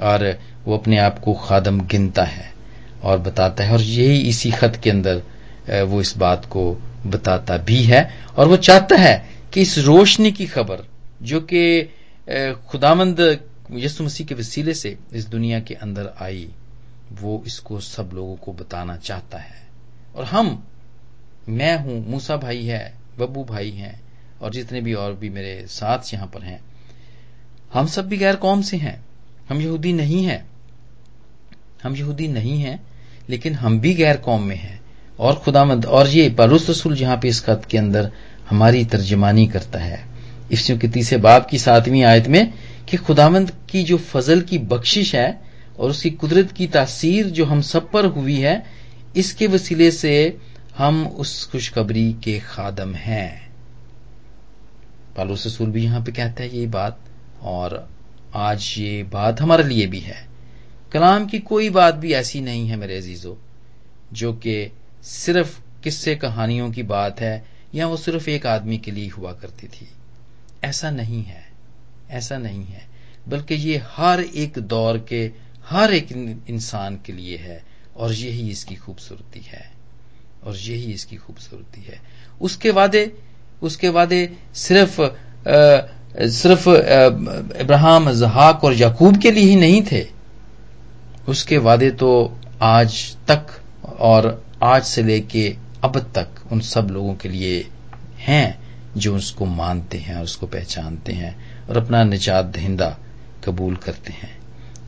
और 0.00 0.24
वो 0.64 0.76
अपने 0.76 0.98
आप 0.98 1.18
को 1.18 1.34
खादम 1.34 1.80
गिनता 1.80 2.24
है 2.24 2.52
और 3.02 3.18
बताता 3.18 3.64
है 3.64 3.72
और 3.72 3.80
यही 3.80 4.20
इसी 4.28 4.50
खत 4.50 4.80
के 4.84 4.90
अंदर 4.90 5.22
वो 5.84 6.00
इस 6.00 6.16
बात 6.16 6.44
को 6.44 6.72
बताता 7.06 7.56
भी 7.58 7.82
है 7.84 8.08
और 8.38 8.48
वो 8.48 8.56
चाहता 8.58 8.96
है 8.96 9.14
कि 9.52 9.60
इस 9.60 9.78
रोशनी 9.78 10.32
की 10.32 10.46
खबर 10.46 10.84
जो 11.22 11.40
कि 11.40 11.82
खुदामंद 12.68 13.20
यसु 13.72 14.04
मसीह 14.04 14.26
के 14.26 14.34
वसीले 14.34 14.74
से 14.74 14.96
इस 15.12 15.26
दुनिया 15.26 15.60
के 15.60 15.74
अंदर 15.76 16.12
आई, 16.20 16.48
वो 17.12 17.42
इसको 17.46 17.80
सब 17.80 18.10
लोगों 18.14 18.36
को 18.36 18.52
बताना 18.52 18.96
चाहता 18.96 19.38
है। 19.38 19.68
और 20.16 20.24
हम, 20.24 20.62
मैं 21.48 21.76
हूँ, 21.78 22.04
मूसा 22.08 22.36
भाई 22.36 22.64
है, 22.64 22.94
बब्बू 23.18 23.44
भाई 23.44 23.70
हैं 23.70 24.00
और 24.42 24.50
जितने 24.50 24.80
भी 24.80 24.94
और 24.94 25.12
भी 25.14 25.30
मेरे 25.30 25.64
साथ 25.68 26.12
यहाँ 26.14 26.26
पर 26.26 26.42
हैं, 26.42 26.60
हम 27.72 27.86
सब 27.86 28.08
भी 28.08 28.16
गैर 28.16 28.36
कौम 28.36 28.62
से 28.62 28.76
हैं। 28.76 29.00
हम 29.50 29.60
यहूदी 29.60 29.92
नहीं 29.92 30.24
हैं। 30.24 30.50
हम 31.82 31.96
यहूदी 31.96 32.28
नहीं 32.28 32.58
हैं, 32.58 32.80
लेकिन 33.28 33.54
हम 33.54 33.80
भी 33.80 33.94
गैर 33.94 34.16
कौम 34.16 34.42
में 34.42 34.56
हैं। 34.56 34.80
और 35.18 35.34
खुदामंद, 35.34 35.86
और 35.86 36.08
ये 36.08 36.28
परुस 36.30 36.70
रसूल 36.70 36.96
जहाँ 36.96 37.16
पे 37.16 37.28
इस 37.28 37.40
खत 37.40 37.62
के 37.70 37.78
अंदर 37.78 38.10
हमारी 38.50 38.84
तर्जमानी 38.84 39.46
करता 39.46 39.78
है। 39.78 40.08
इफ्सियों 40.52 40.78
के 40.78 40.88
तीसरे 40.88 41.18
बाब 41.18 41.46
की 41.50 41.58
सातवीं 41.58 42.02
आयत 42.02 42.28
में 42.28 42.54
कि 42.88 42.96
खुदामंद 42.96 43.52
की 43.70 43.82
जो 43.82 43.96
फजल 43.96 44.40
की 44.40 44.58
बख्शिश 44.58 45.14
है 45.14 45.42
और 45.78 45.90
उसकी 45.90 46.10
कुदरत 46.10 46.52
की 46.52 46.66
तासीर 46.66 47.26
जो 47.26 47.44
हम 47.44 47.60
सब 47.60 47.90
पर 47.90 48.04
हुई 48.04 48.36
है, 48.36 48.66
इसके 49.16 49.46
वसीले 49.46 49.90
से 49.90 50.38
हम 50.78 51.06
उस 51.06 51.50
खुशखबरी 51.50 52.12
के 52.12 52.38
खादम 52.38 52.94
हैं। 52.94 53.52
पालूस 55.16 55.46
रसूल 55.46 55.70
भी 55.70 55.84
यहाँ 55.84 56.04
पे 56.04 56.12
कहता 56.12 56.42
है 56.42 56.56
यही 56.56 56.66
बात, 56.66 57.00
और 57.42 57.88
आज 58.34 58.74
ये 58.78 59.02
बात 59.02 59.40
हमारे 59.40 59.64
लिए 59.64 59.86
भी 59.86 60.00
है। 60.00 60.28
कलाम 60.92 61.26
की 61.26 61.38
कोई 61.38 61.70
बात 61.70 61.94
भी 61.94 62.12
ऐसी 62.12 62.40
नहीं 62.40 62.68
है 62.68 62.76
मेरे 62.76 62.96
अजीजों 62.96 63.34
जो 64.12 64.32
कि 64.34 64.72
सिर्फ़ 65.02 65.58
किस्से 65.84 66.14
कहानियों 66.16 66.70
की 66.72 66.82
बात 66.82 67.20
है 67.20 67.44
या 67.74 67.86
वो 67.86 67.96
सिर्फ़ 67.96 68.28
एक 68.30 68.46
आदमी 68.46 68.78
के 68.78 68.90
लिए 68.90 69.08
हुआ 69.08 69.32
करती 69.32 69.66
थी। 69.66 69.88
ऐसा 70.64 70.90
नहीं 70.90 71.22
है 71.24 71.44
ऐसा 72.10 72.38
नहीं 72.38 72.64
है 72.64 72.86
बल्कि 73.28 73.54
ये 73.54 73.82
हर 73.86 74.20
एक 74.20 74.58
दौर 74.58 74.98
के 74.98 75.30
हर 75.66 75.94
एक 75.94 76.12
इंसान 76.48 77.00
के 77.06 77.12
लिए 77.12 77.36
है 77.36 77.62
और 77.96 78.12
यही 78.12 78.50
इसकी 78.50 78.74
खूबसूरती 78.74 79.40
है 79.40 79.70
और 80.44 80.56
यही 80.56 80.92
इसकी 80.92 81.16
खूबसूरती 81.16 81.82
है। 81.82 82.00
उसके 82.40 82.70
वादे 82.70 83.12
उसके 83.62 83.88
वादे 83.88 84.36
सिर्फ़ 84.54 85.00
आ, 85.00 85.80
सिर्फ़ 86.10 86.68
इब्राहिम 87.60 88.10
जहाक 88.12 88.64
और 88.64 88.74
याकूब 88.74 89.16
के 89.16 89.30
लिए 89.30 89.44
ही 89.44 89.56
नहीं 89.56 89.82
थे। 89.82 90.06
उसके 91.28 91.58
वादे 91.58 91.90
तो 91.90 92.10
आज 92.62 93.16
तक 93.28 93.46
और 94.00 94.44
आज 94.62 94.82
से 94.82 95.02
लेके 95.02 95.56
अब 95.84 95.98
तक 96.14 96.52
उन 96.52 96.60
सब 96.60 96.88
लोगों 96.90 97.14
के 97.14 97.28
लिए 97.28 97.66
हैं 98.18 98.58
जो 98.96 99.16
उसको 99.16 99.46
मानते 99.46 99.98
हैं 99.98 100.16
और 100.16 100.24
उसको 100.24 100.46
पहचानते 100.46 101.12
हैं 101.12 101.34
और 101.68 101.76
अपना 101.76 102.04
निजात 102.04 102.44
दहिंदा 102.44 102.96
कबूल 103.44 103.76
करते 103.76 104.12
हैं। 104.12 104.38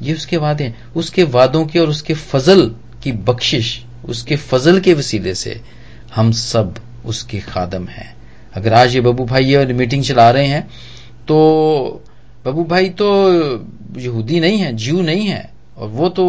ये 0.03 0.15
उसके 0.15 0.37
वादे 0.37 0.65
हैं। 0.65 0.93
उसके 0.93 1.23
वादों 1.25 1.65
के 1.67 1.79
और 1.79 1.89
उसके 1.89 2.15
फजल 2.15 2.67
की 3.03 3.13
बख्शिश, 3.13 3.85
उसके 4.05 4.37
फजल 4.37 4.81
के 4.81 4.95
वसीले 4.95 5.35
से 5.35 5.61
हम 6.15 6.33
सब 6.33 6.75
उसके 7.07 7.41
खादम 7.41 7.87
हैं। 7.87 8.15
अगर 8.55 8.75
आज 8.75 8.95
ये 8.95 9.01
बबू 9.01 9.25
भाई 9.25 9.45
ये 9.45 9.65
मीटिंग 9.67 10.05
चला 10.05 10.31
रहे 10.31 10.47
हैं 10.47 10.69
तो 11.29 12.05
बबू 12.45 12.65
भाई 12.65 12.89
तो 12.89 13.07
यहूदी 13.97 14.41
नहीं 14.41 14.59
है 14.59 14.73
जीव 14.73 15.01
नहीं 15.01 15.27
है। 15.27 15.53
और 15.79 15.89
वो 15.89 16.09
तो 16.09 16.25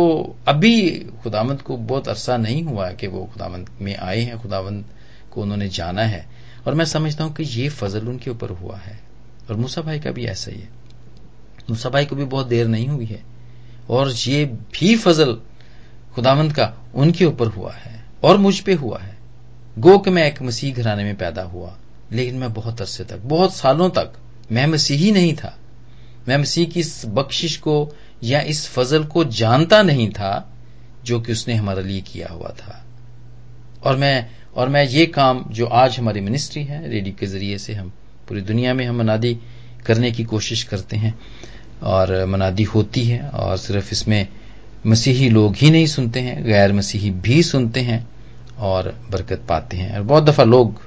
अभी 0.47 0.91
खुदावंत 1.23 1.61
को 1.61 1.77
बहुत 1.77 2.07
अरसा 2.07 2.37
नहीं 2.37 2.63
हुआ 2.63 2.91
कि 2.91 3.07
वो 3.07 3.29
खुदावंत 3.33 3.69
में 3.81 3.95
आए 3.97 4.21
हैं, 4.21 4.41
खुदावंत 4.41 4.85
को 5.31 5.41
उन्होंने 5.41 5.67
जाना 5.67 6.01
है। 6.01 6.25
और 6.67 6.73
मैं 6.73 6.85
समझता 6.85 7.23
हूँ 7.23 7.33
कि 7.33 7.43
ये 7.43 7.69
फजल 7.69 8.07
उनके 8.07 8.31
ऊपर 8.31 8.49
हुआ 8.49 8.77
है। 8.77 8.99
और 9.49 9.55
मूसा 9.55 9.81
भाई 9.81 9.99
का 9.99 10.11
भी 10.11 10.25
ऐसा 10.25 10.51
ही 10.51 10.59
है। 10.59 10.69
मूसा 11.69 11.89
भाई 11.89 12.05
को 12.05 12.15
भी 12.15 12.25
बहुत 12.25 12.47
देर 12.47 12.67
नहीं 12.67 12.87
हुई 12.87 13.05
है। 13.05 13.23
और 13.89 14.11
ये 14.11 14.45
भी 14.45 14.95
फजल 14.95 15.37
खुदावंत 16.15 16.51
का 16.51 16.73
उनके 16.95 17.25
ऊपर 17.25 17.47
हुआ 17.47 17.73
है 17.73 18.05
और 18.23 18.37
मुझ 18.37 18.59
पे 18.59 18.73
हुआ 18.73 18.99
है। 18.99 19.17
गो 19.79 19.97
कि 19.97 20.09
मैं 20.09 20.27
एक 20.27 20.41
मसीह 20.41 20.75
घराने 20.75 21.03
में 21.03 21.15
पैदा 21.15 21.43
हुआ, 21.43 21.77
लेकिन 22.11 22.35
मैं 22.35 22.53
बहुत 22.53 22.81
अरसे 22.81 23.03
तक, 23.03 23.17
बहुत 23.17 23.53
सालों 23.53 23.89
तक 23.89 24.13
मैं 24.51 24.67
मसीही 24.67 25.11
नहीं 25.11 25.33
था। 25.33 25.57
मैं 26.27 26.37
मसीह 26.37 26.67
की 26.67 26.79
इस 26.79 27.01
बख्शिश 27.05 27.57
को 27.57 27.95
या 28.23 28.41
इस 28.41 28.67
फजल 28.67 29.03
को 29.03 29.23
जानता 29.23 29.81
नहीं 29.83 30.09
था, 30.09 30.53
जो 31.03 31.19
कि 31.19 31.31
उसने 31.31 31.53
हमारे 31.53 31.83
लिए 31.83 32.01
किया 32.01 32.27
हुआ 32.27 32.49
था। 32.49 32.85
और 33.83 33.95
मैं 33.95 34.29
और 34.55 34.69
मैं 34.69 34.85
ये 34.85 35.05
काम 35.05 35.45
जो 35.51 35.65
आज 35.65 35.99
हमारी 35.99 36.21
मिनिस्ट्री 36.21 36.63
है, 36.63 36.89
रेडियो 36.89 37.15
के 37.19 37.25
ज़रिए 37.25 37.57
से 37.57 37.73
हम 37.73 37.89
पूरी 38.27 38.41
दुनिया 38.41 38.73
में 38.73 38.85
हम 38.85 38.95
मनादी 38.95 39.39
करने 39.85 40.11
की 40.11 40.23
कोशिश 40.23 40.63
करते 40.63 40.97
हैं, 40.97 41.19
और 41.83 42.25
मनादी 42.25 42.63
होती 42.63 43.03
है, 43.03 43.29
और 43.29 43.57
सिर्फ़ 43.57 43.91
इसमें 43.91 44.27
मसीही 44.87 45.29
लोग 45.29 45.55
ही 45.55 45.71
नहीं 45.71 45.85
सुनते 45.85 46.19
हैं, 46.19 46.43
गैर 46.45 46.73
मसीही 46.73 47.09
भी 47.09 47.43
सुनते 47.43 47.79
हैं, 47.79 48.07
और 48.57 49.01
बरकत 49.11 49.41
पाते 49.49 49.77
हैं। 49.77 49.95
और 49.95 50.01
बहुत 50.01 50.23
दफ़ा 50.23 50.43
लोग 50.43 50.81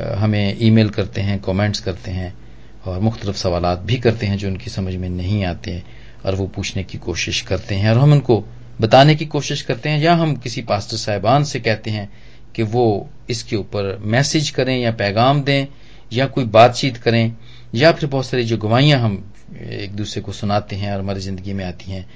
हमें 0.00 0.56
ईमेल 0.60 0.90
करते 0.90 1.20
हैं 1.20 1.38
कमेंट्स 1.42 1.80
करते 1.80 2.10
हैं 2.10 2.39
और 2.86 3.00
मुख्तलिफ़ 3.00 3.36
सवाल 3.36 3.64
भी 3.86 3.96
करते 3.98 4.26
हैं 4.26 4.36
जो 4.38 4.48
उनकी 4.48 4.70
समझ 4.70 4.94
में 4.94 5.08
नहीं 5.08 5.44
आते 5.44 5.70
हैं 5.70 5.84
और 6.24 6.34
वो 6.34 6.46
पूछने 6.46 6.84
की 6.84 6.98
कोशिश 6.98 7.40
करते 7.40 7.74
हैं। 7.74 7.90
और 7.90 7.98
हम 7.98 8.12
उनको 8.12 8.44
बताने 8.80 9.14
की 9.14 9.26
कोशिश 9.26 9.62
करते 9.62 9.88
हैं 9.88 10.00
या 10.00 10.14
हम 10.14 10.34
किसी 10.36 10.62
पास्टर 10.62 10.96
साहिबान 10.96 11.44
से 11.44 11.60
कहते 11.60 11.90
हैं 11.90 12.08
कि 12.54 12.62
वो 12.62 13.08
इसके 13.30 13.56
ऊपर 13.56 13.96
मैसेज 14.04 14.50
करें 14.50 14.76
या 14.78 14.92
पैगाम 14.92 15.42
दें 15.42 15.66
या 16.12 16.26
कोई 16.26 16.44
बातचीत 16.50 16.96
करें 16.96 17.36
या 17.74 17.92
फिर 17.92 18.08
बहुत 18.10 18.26
सारी 18.26 18.44
जो 18.44 18.56
गवाहियाँ 18.58 19.00
हम 19.00 19.22
एक 19.62 19.92
दूसरे 19.92 20.22
को 20.22 20.32
सुनाते 20.32 20.76
हैं 20.76 20.92
और 20.92 21.00
हमारी 21.00 21.20
ज़िंदगी 21.20 21.52
में 21.52 21.64
आती 21.64 21.92
हैं, 21.92 22.06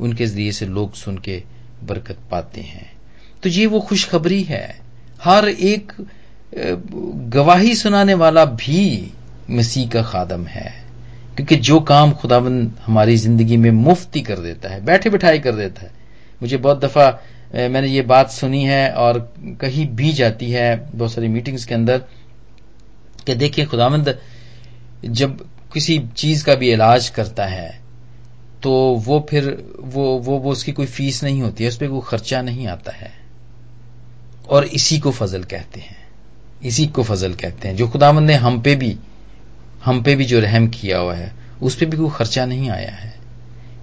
उनके 0.00 0.26
ज़रिए 0.26 0.52
से 0.52 0.66
लोग 0.66 0.94
सुन 0.94 1.18
के 1.18 1.42
बरकत 1.84 2.18
पाते 2.30 2.60
हैं। 2.60 2.90
तो 3.42 3.48
ये 3.48 3.66
वो 3.66 3.80
खुशखबरी 3.80 4.42
है। 4.42 4.66
हर 5.22 5.48
एक 5.48 5.92
गवाही 7.32 7.74
सुनाने 7.74 8.14
वाला 8.14 8.44
भी 8.44 9.12
मसीह 9.52 9.88
का 9.88 10.02
खादम 10.02 10.44
है। 10.46 10.70
क्योंकि 11.36 11.56
जो 11.58 11.78
काम 11.82 12.12
खुदाबंद 12.12 12.72
हमारी 12.86 13.16
ज़िंदगी 13.16 13.56
में 13.56 13.70
मुफ्ती 13.70 14.20
कर 14.20 14.38
देता 14.38 14.68
है, 14.68 14.84
बैठे 14.84 15.10
बिठाई 15.10 15.38
कर 15.38 15.52
देता 15.52 15.82
है। 15.82 15.90
मुझे 16.40 16.56
बहुत 16.56 16.84
दफ़ा 16.84 17.10
मैंने 17.54 17.88
ये 17.88 18.02
बात 18.02 18.30
सुनी 18.30 18.62
है 18.64 18.90
और 18.92 19.18
कहीं 19.60 19.86
भी 19.88 20.12
जाती 20.12 20.50
है, 20.50 20.76
बहुत 20.88 21.12
सारी 21.12 21.28
मीटिंग्स 21.28 21.64
के 21.64 21.74
अंदर, 21.74 21.98
कि 23.26 23.34
देखिए 23.34 23.64
खुदाबंद 23.64 24.18
जब 25.04 25.44
किसी 25.72 25.98
चीज़ 26.16 26.44
का 26.44 26.54
भी 26.54 26.72
इलाज 26.72 27.08
करता 27.08 27.46
है 27.46 27.80
तो 28.62 28.72
वो 28.98 29.18
फिर, 29.30 29.46
वो 29.80 30.04
वो 30.18 30.38
वो 30.38 30.50
उसकी 30.52 30.72
कोई 30.72 30.86
फ़ीस 30.86 31.22
नहीं 31.24 31.40
होती 31.42 31.64
है, 31.64 31.68
उस 31.68 31.76
पर 31.76 31.88
कोई 31.88 32.00
खर्चा 32.06 32.42
नहीं 32.42 32.66
आता 32.66 32.92
है। 32.92 33.10
और 34.48 34.64
इसी 34.64 34.98
को 34.98 35.10
फजल 35.10 35.42
कहते 35.44 35.80
हैं। 35.80 35.96
इसी 36.64 36.86
को 36.86 37.02
फजल 37.02 37.34
कहते 37.34 37.68
हैं, 37.68 37.76
जो 37.76 37.88
खुदावंद 37.88 38.26
ने 38.26 38.34
हम 38.34 38.60
पे 38.60 38.74
भी 38.76 38.96
हम 39.84 40.02
पे 40.02 40.14
भी 40.14 40.24
जो 40.24 40.40
रहम 40.40 40.68
किया 40.68 40.98
हुआ 40.98 41.14
है 41.14 41.32
उस 41.62 41.76
पर 41.76 41.86
भी 41.86 41.96
कोई 41.96 42.10
खर्चा 42.10 42.46
नहीं 42.46 42.70
आया 42.70 42.90
है। 42.90 43.14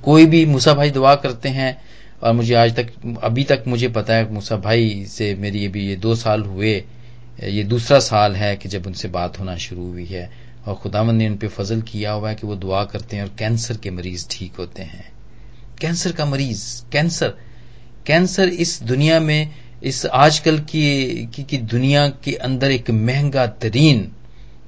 कोई 0.04 0.26
भी 0.26 0.46
मूसा 0.46 0.74
भाई 0.74 0.90
दुआ 0.90 1.16
करते 1.16 1.50
हैं 1.50 1.82
और 2.24 2.34
मुझे 2.34 2.54
आज 2.56 2.76
तक 2.76 3.20
अभी 3.24 3.44
तक 3.44 3.64
मुझे 3.68 3.88
पता 3.88 4.14
है 4.14 4.32
मूसा 4.34 4.58
भाई 4.58 5.06
से 5.10 5.36
मेरी 5.36 5.66
अभी 5.66 5.88
ये 5.88 5.96
दो 5.96 6.16
साल 6.16 6.42
हुए 6.42 6.84
ये 7.44 7.64
दूसरा 7.64 8.00
साल 8.00 8.36
है 8.36 8.56
कि 8.56 8.70
जब 8.70 8.88
उनसे 8.88 9.08
बात 9.08 9.40
होना 9.40 9.56
शुरू 9.58 9.92
हुई 9.92 10.06
है 10.06 10.30
और 10.66 10.76
खुदावन 10.76 11.16
ने 11.16 11.30
उन 11.30 11.36
पर 11.36 11.48
फजल 11.48 11.82
किया 11.82 12.12
हुआ 12.12 12.30
है 12.30 12.36
कि 12.36 12.48
वो 12.48 12.56
दुआ 12.56 12.84
करते 12.86 13.16
हैं 13.16 13.24
और 13.24 13.30
कैंसर 13.40 13.78
के 13.78 13.92
मरीज़ 13.92 14.28
ठीक 14.32 14.56
होते 14.60 14.84
हैं। 14.84 15.12
कैंसर 15.82 16.12
का 16.12 16.26
मरीज़ 16.26 16.92
कैंसर 16.92 17.34
कैंसर 18.06 18.50
इस 18.50 18.84
दुनिया 18.84 19.20
में 19.20 19.50
इस 19.84 20.06
आजकल 20.06 20.60
की, 20.60 21.26
की, 21.26 21.44
की 21.44 21.58
दुनिया 21.58 22.08
के 22.08 22.34
अंदर 22.34 22.72
एक 22.72 22.90
महँगा 22.92 23.48
तरीन 23.48 24.12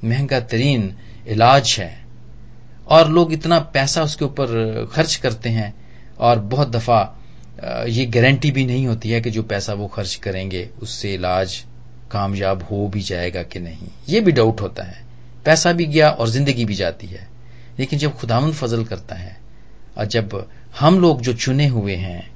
महँगा 0.04 0.39
तरीन 0.39 0.94
इलाज 1.28 1.76
है। 1.80 2.00
और 2.88 3.10
लोग 3.10 3.34
इतना 3.34 3.60
पैसा 3.74 4.04
उसके 4.04 4.26
ऊपर 4.26 4.90
खर्च 4.94 5.16
करते 5.16 5.50
हैं 5.50 5.74
और 6.20 6.40
बहुत 6.40 6.70
दफ़ा 6.70 7.02
ये 7.88 8.06
गारंटी 8.06 8.52
भी 8.52 8.66
नहीं 8.66 8.86
होती 8.88 9.10
है 9.10 9.20
कि 9.22 9.30
जो 9.30 9.44
पैसा 9.44 9.74
वो 9.74 9.88
खर्च 9.88 10.16
करेंगे, 10.16 10.70
उससे 10.82 11.14
इलाज 11.14 11.58
कामयाब 12.12 12.64
हो 12.64 12.88
भी 12.88 13.02
जाएगा 13.02 13.44
कि 13.44 13.60
नहीं। 13.60 13.88
ये 14.10 14.22
भी 14.22 14.32
डाउट 14.32 14.62
होता 14.62 14.84
है। 14.84 15.04
पैसा 15.46 15.72
भी 15.72 15.86
गया 15.86 16.10
और 16.10 16.30
ज़िंदगी 16.30 16.66
भी 16.66 16.76
जाती 16.76 17.08
है। 17.08 17.28
लेकिन 17.80 18.00
जब 18.00 18.16
खुदामंद 18.16 18.54
फजल 18.54 18.84
करता 18.84 19.16
है 19.16 19.38
और 19.98 20.06
जब 20.06 20.50
हम 20.80 21.00
लोग 21.00 21.22
जो 21.22 21.34
चुने 21.34 21.68
हुए 21.68 21.96
हैं, 21.96 22.30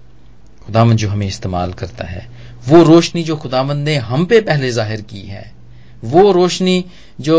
खुदामंद 0.66 0.98
जो 0.98 1.10
हमें 1.10 1.28
इस्तेमाल 1.28 1.74
करता 1.74 2.06
है, 2.06 2.28
वो 2.68 2.84
रोशनी 2.84 3.24
जो 3.24 3.36
खुदामंद 3.36 3.86
ने 3.86 3.96
हम 3.96 4.26
पे 4.26 4.40
पहले 4.42 4.72
ज़ाहिर 4.72 5.02
की 5.02 5.22
है 5.22 5.54
वो 6.04 6.32
रोशनी 6.32 6.84
जो 7.22 7.38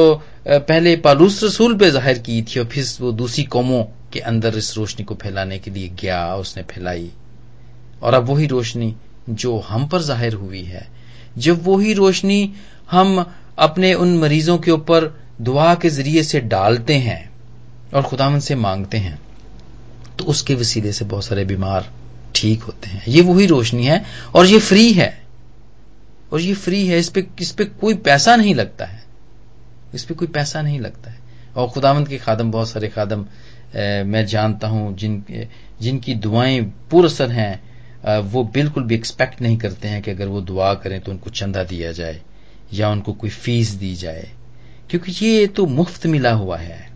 पहले 0.49 0.95
पालूस 0.97 1.43
रसूल 1.45 1.77
पे 1.79 1.91
ज़ाहिर 1.91 2.19
की 2.19 2.41
थी 2.43 2.61
और 2.61 2.67
फिर 2.67 2.85
वो 3.01 3.13
दूसरी 3.15 3.45
कौमों 3.47 3.83
के 4.13 4.21
अंदर 4.23 4.57
इस 4.59 4.77
रोशनी 4.77 5.05
को 5.05 5.15
फैलाने 5.15 5.59
के 5.59 5.71
लिए 5.71 5.89
गया 6.01 6.35
उसने 6.37 6.63
फैलाई। 6.65 7.11
और 8.03 8.15
अब 8.15 8.29
वही 8.29 8.47
रोशनी 8.47 8.95
जो 9.31 9.59
हम 9.59 9.87
पर 9.89 10.03
ज़ाहिर 10.03 10.35
हुई 10.35 10.63
है। 10.63 10.87
जब 11.39 11.67
वही 11.67 11.93
रोशनी 11.95 12.53
हम 12.91 13.25
अपने 13.59 13.93
उन 13.95 14.17
मरीजों 14.19 14.59
के 14.59 14.71
ऊपर 14.71 15.13
दुआ 15.41 15.75
के 15.75 15.89
ज़रिए 15.91 16.23
से 16.23 16.41
डालते 16.43 16.95
हैं 16.95 17.31
और 17.95 18.03
खुदावन 18.03 18.41
से 18.41 18.55
मांगते 18.57 18.99
हैं 18.99 19.19
तो 20.19 20.25
उसके 20.25 20.55
वसीले 20.55 20.93
से 20.93 21.05
बहुत 21.05 21.25
सारे 21.25 21.45
बीमार 21.45 21.91
ठीक 22.35 22.63
होते 22.63 22.89
हैं। 22.89 23.03
ये 23.09 23.21
वही 23.23 23.47
रोशनी 23.47 23.85
है 23.87 24.05
और 24.35 24.47
ये 24.47 24.59
फ्री 24.61 24.93
है। 24.93 25.26
और 26.33 26.41
ये 26.41 26.55
फ्री 26.55 26.87
है, 26.87 26.99
इस 26.99 27.09
पे 27.09 27.27
इस 27.41 27.51
पे 27.53 27.65
कोई 27.65 27.95
पैसा 27.97 28.37
नहीं 28.37 28.55
लगता 28.55 28.85
है। 28.85 29.05
इस 29.95 30.05
पे 30.05 30.15
कोई 30.15 30.29
पैसा 30.29 30.63
नहीं 30.63 30.81
लगता 30.81 31.11
है। 31.11 31.19
और 31.57 31.69
खुदावंत 31.69 32.09
के 32.09 32.19
खादम, 32.19 32.51
बहुत 32.51 32.69
सारे 32.69 32.89
खादम 32.89 33.27
मैं 34.07 34.25
जानता 34.27 34.69
हूँ, 34.69 34.95
जिन, 34.97 35.23
जिनकी 35.81 36.15
दुआएँ 36.17 36.61
पुरअसर 36.91 37.31
हैं 37.31 38.21
वो 38.25 38.43
बिल्कुल 38.45 38.85
भी 38.85 38.95
एक्सपेक्ट 38.95 39.41
नहीं 39.43 39.57
करते 39.59 39.89
हैं 39.89 40.03
कि 40.03 40.11
अगर 40.11 40.27
वो 40.29 40.41
दुआ 40.41 40.73
करें 40.75 41.01
तो 41.01 41.13
उनको 41.13 41.31
चंदा 41.31 41.63
दिया 41.65 41.93
जाए, 41.93 42.21
या 42.73 42.91
उनको 42.91 43.13
कोई 43.13 43.31
फ़ीस 43.31 43.71
दी 43.75 43.95
जाए। 43.95 44.29
क्योंकि 44.91 45.13
ये 45.25 45.47
तो 45.47 45.67
मुफ़्त 45.67 46.07
मिला 46.07 46.33
हुआ 46.33 46.57
है, 46.59 46.89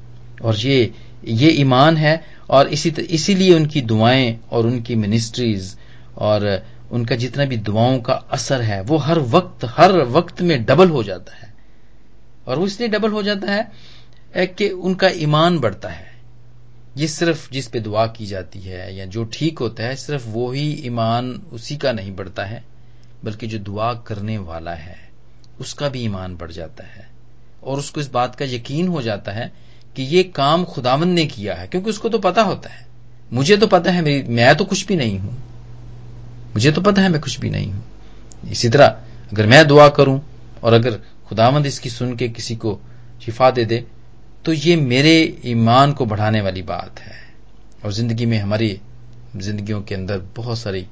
और 0.43 0.57
ये 0.57 0.93
ये 1.25 1.49
ईमान 1.51 1.97
है, 1.97 2.23
और 2.51 2.69
इसी 2.69 2.91
इसीलिए 2.91 3.55
उनकी 3.55 3.81
दुआएँ 3.83 4.39
और 4.51 4.67
उनकी 4.67 4.95
मिनिस्ट्रीज 4.97 5.75
और 6.19 6.47
उनका 6.93 7.17
जितना 7.17 7.45
भी 7.45 7.57
दुआओं 7.57 8.01
का 8.01 8.13
असर 8.13 8.63
है, 8.63 8.81
वो 8.81 8.97
हर 8.97 9.19
वक्त 9.19 9.65
हर 9.65 9.93
वक्त 9.93 10.43
में 10.43 10.65
डबल 10.65 10.89
हो 10.89 11.03
जाता 11.03 11.37
है। 11.37 11.55
और 12.47 12.59
वो 12.59 12.67
इसलिए 12.67 12.89
डबल 12.89 13.11
हो 13.11 13.23
जाता 13.23 13.53
है 13.53 14.47
कि 14.47 14.69
उनका 14.69 15.09
ईमान 15.09 15.59
बढ़ता 15.59 15.89
है। 15.89 16.11
ये 16.97 17.09
सिर्फ़ 17.09 17.53
जिस 17.53 17.69
पे 17.69 17.81
दुआ 17.81 18.07
की 18.07 18.27
जाती 18.27 18.61
है 18.61 18.97
या 18.97 19.07
जो 19.07 19.25
ठीक 19.25 19.59
होता 19.59 19.83
है, 19.83 19.97
सिर्फ़ 19.97 20.29
वो 20.29 20.53
ही 20.53 20.73
ईमान 20.73 21.43
उसी 21.53 21.77
का 21.77 21.93
नहीं 21.93 22.17
बढ़ता 22.17 22.45
है, 22.45 22.65
बल्कि 23.25 23.47
जो 23.47 23.59
दुआ 23.59 23.95
करने 23.95 24.39
वाला 24.39 24.75
है, 24.75 25.11
उसका 25.61 25.89
भी 25.89 26.01
ईमान 26.01 26.37
बढ़ 26.37 26.51
जाता 26.51 26.85
है। 26.85 27.11
और 27.65 27.79
उसको 27.79 28.01
इस 28.01 28.11
बात 28.11 28.35
का 28.35 28.45
यकीन 28.45 28.89
हो 28.89 29.03
जाता 29.03 29.33
है 29.33 29.53
कि 29.97 30.03
ये 30.03 30.23
काम 30.23 30.65
खुदावंद 30.65 31.15
ने 31.15 31.27
किया 31.27 31.55
है, 31.55 31.67
क्योंकि 31.67 31.91
उसको 31.91 32.09
तो 32.09 32.19
पता 32.19 32.43
होता 32.43 32.71
है। 32.71 32.87
मुझे 33.33 33.57
तो 33.57 33.67
पता 33.67 33.91
है 33.91 34.29
मैं 34.29 34.57
तो 34.57 34.65
कुछ 34.65 34.87
भी 34.87 34.97
नहीं 34.97 35.19
हूँ। 35.19 35.50
मुझे 36.55 36.73
तो 36.73 36.81
पता 36.81 37.03
है 37.03 37.09
मैं 37.09 37.21
कुछ 37.21 37.39
भी 37.41 37.51
नहीं 37.51 37.71
हूँ। 37.73 38.51
इसी 38.51 38.69
तरह, 38.69 38.87
अगर 39.33 39.47
मैं 39.47 39.67
दुआ 39.67 39.89
करूँ 39.91 40.21
और 40.63 40.73
अगर 40.73 41.01
खुदावंद 41.29 41.67
इसकी 41.67 41.91
सुन 41.91 42.17
के 42.17 42.29
किसी 42.29 42.57
को 42.57 42.79
शिफा 43.25 43.51
दे 43.51 43.65
दे 43.65 43.85
तो 44.45 44.53
ये 44.53 44.77
मेरे 44.77 45.13
ईमान 45.47 45.93
को 45.93 46.07
बढ़ाने 46.07 46.41
वाली 46.41 46.63
बात 46.65 47.01
है। 47.01 47.19
और 47.85 47.93
ज़िंदगी 47.93 48.27
में 48.27 48.39
हमारी 48.39 48.79
जिंदगियों 49.37 49.81
के 49.83 49.95
अंदर 49.95 50.19
बहुत 50.37 50.59
सारी 50.59 50.87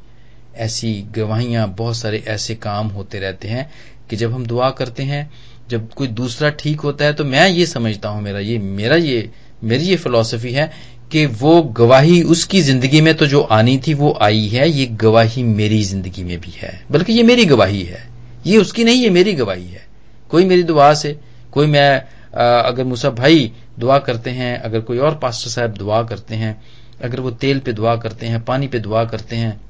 ऐसी 0.56 0.92
गवाहियाँ, 1.14 1.66
बहुत 1.68 1.96
सारे 1.96 2.22
ऐसे 2.28 2.54
काम 2.56 2.88
होते 2.88 3.18
रहते 3.20 3.48
हैं 3.48 3.70
कि 4.10 4.16
जब 4.16 4.32
हम 4.32 4.46
दुआ 4.46 4.70
करते 4.70 5.02
हैं, 5.02 5.30
जब 5.68 5.92
कोई 5.94 6.08
दूसरा 6.08 6.50
ठीक 6.52 6.80
होता 6.80 7.04
है 7.04 7.12
तो 7.12 7.24
मैं 7.24 7.48
ये 7.48 7.66
समझता 7.66 8.08
हूँ, 8.08 8.22
मेरा 8.22 8.38
ये 8.40 8.58
मेरा 8.58 8.96
ये, 8.96 9.30
मेरी 9.64 9.84
ये 9.84 9.96
फिलॉसफी 9.96 10.52
है 10.52 10.70
कि 11.12 11.24
वो 11.26 11.60
गवाही 11.62 12.22
उसकी 12.24 12.60
ज़िंदगी 12.62 13.00
में 13.00 13.14
तो 13.16 13.26
जो 13.26 13.40
आनी 13.42 13.76
थी 13.78 13.94
वो 13.94 14.16
आई 14.22 14.46
है, 14.48 14.68
ये 14.70 14.86
गवाही 14.86 15.42
मेरी 15.42 15.82
ज़िंदगी 15.84 16.24
में 16.24 16.38
भी 16.40 16.50
है। 16.56 16.72
बल्कि 16.90 17.12
ये 17.12 17.22
मेरी 17.22 17.44
गवाही 17.44 17.82
है। 17.82 18.02
ये 18.46 18.58
उसकी 18.58 18.84
नहीं, 18.84 19.02
ये 19.02 19.10
मेरी 19.10 19.32
गवाही 19.34 19.66
है। 19.66 19.86
कोई 20.30 20.44
मेरी 20.44 20.62
दुआ 20.62 20.92
से, 20.94 21.18
कोई 21.52 21.66
मैं 21.66 21.90
अगर 22.30 22.84
मूसा 22.84 23.10
भाई 23.12 23.50
दुआ 23.78 23.98
करते 24.00 24.30
हैं, 24.30 24.56
अगर 24.58 24.80
कोई 24.80 24.98
और 24.98 25.18
पास्टर 25.18 25.50
साहब 25.50 25.74
दुआ 25.74 26.02
करते 26.02 26.34
हैं, 26.34 26.60
अगर 27.02 27.20
वो 27.20 27.30
तेल 27.32 27.60
पे 27.60 27.72
दुआ 27.72 27.96
करते 27.96 28.26
हैं, 28.26 28.44
पानी 28.44 28.68
पे 28.68 28.78
दुआ 28.78 29.04
करते 29.04 29.36
हैं, 29.36 29.60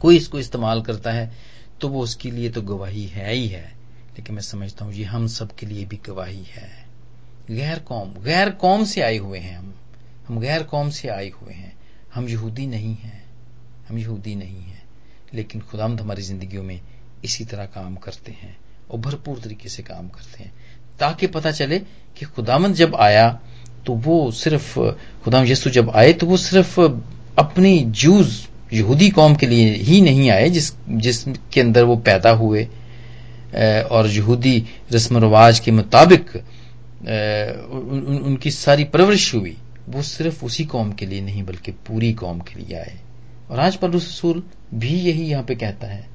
कोई 0.00 0.16
इसको 0.16 0.38
इस्तेमाल 0.38 0.82
करता 0.82 1.12
है 1.12 1.30
तो 1.80 1.88
वो 1.88 2.02
उसके 2.02 2.30
लिए 2.30 2.48
तो 2.50 2.62
गवाही 2.64 3.04
है 3.06 3.32
ही 3.32 3.46
है। 3.48 3.64
लेकिन 4.10 4.34
मैं 4.34 4.42
समझता 4.42 4.84
हूँ, 4.84 4.92
ये 4.94 5.04
हम 5.04 5.26
सब 5.28 5.54
के 5.54 5.66
लिए 5.66 5.84
भी 5.84 5.98
गवाही 6.06 6.44
है। 6.50 6.68
गैर 7.50 7.78
कौम 7.78 8.08
गैर 8.24 8.50
कौम 8.60 8.84
से 8.84 9.00
आए 9.00 9.16
हुए 9.16 9.38
हैं 9.38 9.56
हम। 9.58 9.72
हम 10.30 10.38
गैर 10.40 10.62
कौम 10.62 10.90
से 10.90 11.08
आए 11.08 11.28
हुए 11.30 11.52
हैं। 11.52 11.72
हम 12.14 12.28
यहूदी 12.28 12.66
नहीं 12.66 12.94
हैं। 12.96 13.22
हम 13.88 13.98
यहूदी 13.98 14.34
नहीं 14.34 14.62
हैं। 14.62 14.82
लेकिन 15.34 15.60
खुदामद 15.60 16.00
हमारी 16.00 16.22
जिंदगियों 16.22 16.62
में 16.62 16.80
इसी 17.24 17.44
तरह 17.44 17.64
काम 17.66 17.94
करते 17.96 18.32
हैं 18.32 18.56
और 18.90 18.98
भरपूर 18.98 19.38
तरीके 19.38 19.68
से 19.68 19.82
काम 19.82 20.08
करते 20.08 20.42
हैं। 20.44 20.52
ताकि 21.00 21.26
पता 21.26 21.50
चले 21.50 21.78
कि 22.16 22.24
खुदामंद 22.26 22.74
जब 22.74 22.94
आया 22.96 23.28
तो 23.86 23.92
वो 23.96 24.30
सिर्फ़ 24.30 24.78
खुदाम 25.24 25.44
यस्सु 25.44 25.70
जब 25.70 25.90
आए 25.90 26.12
तो 26.12 26.26
वो 26.26 26.36
सिर्फ़ 26.36 26.80
अपनी 27.38 27.78
जूज 28.02 28.36
यहूदी 28.72 29.08
कौम 29.10 29.34
के 29.34 29.46
लिए 29.46 29.72
ही 29.74 30.00
नहीं 30.00 30.30
आए 30.30 30.48
जिस 30.50 30.72
जिसके 30.88 31.60
अंदर 31.60 31.84
वो 31.84 31.96
पैदा 31.96 32.30
हुए। 32.30 32.64
और 33.90 34.06
यहूदी 34.06 34.62
रस्म 34.92 35.18
रवाज 35.18 35.58
के 35.58 35.70
मुताबिक 35.70 36.30
उन, 36.36 38.22
उनकी 38.24 38.50
सारी 38.50 38.84
परवरिश 38.84 39.34
हुई। 39.34 39.56
वो 39.88 40.02
सिर्फ़ 40.02 40.44
उसी 40.44 40.64
कौम 40.64 40.92
के 40.92 41.06
लिए 41.06 41.20
नहीं, 41.20 41.42
बल्कि 41.42 41.72
पूरी 41.86 42.12
कौम 42.12 42.40
के 42.40 42.58
लिए 42.60 42.76
आए। 42.76 42.98
और 43.50 43.60
आज 43.60 43.78
रसूल 43.84 44.42
भी 44.74 44.94
यही 45.00 45.24
यहाँ 45.24 45.44
पे 45.44 45.54
कहता 45.56 45.86
है 45.86 46.06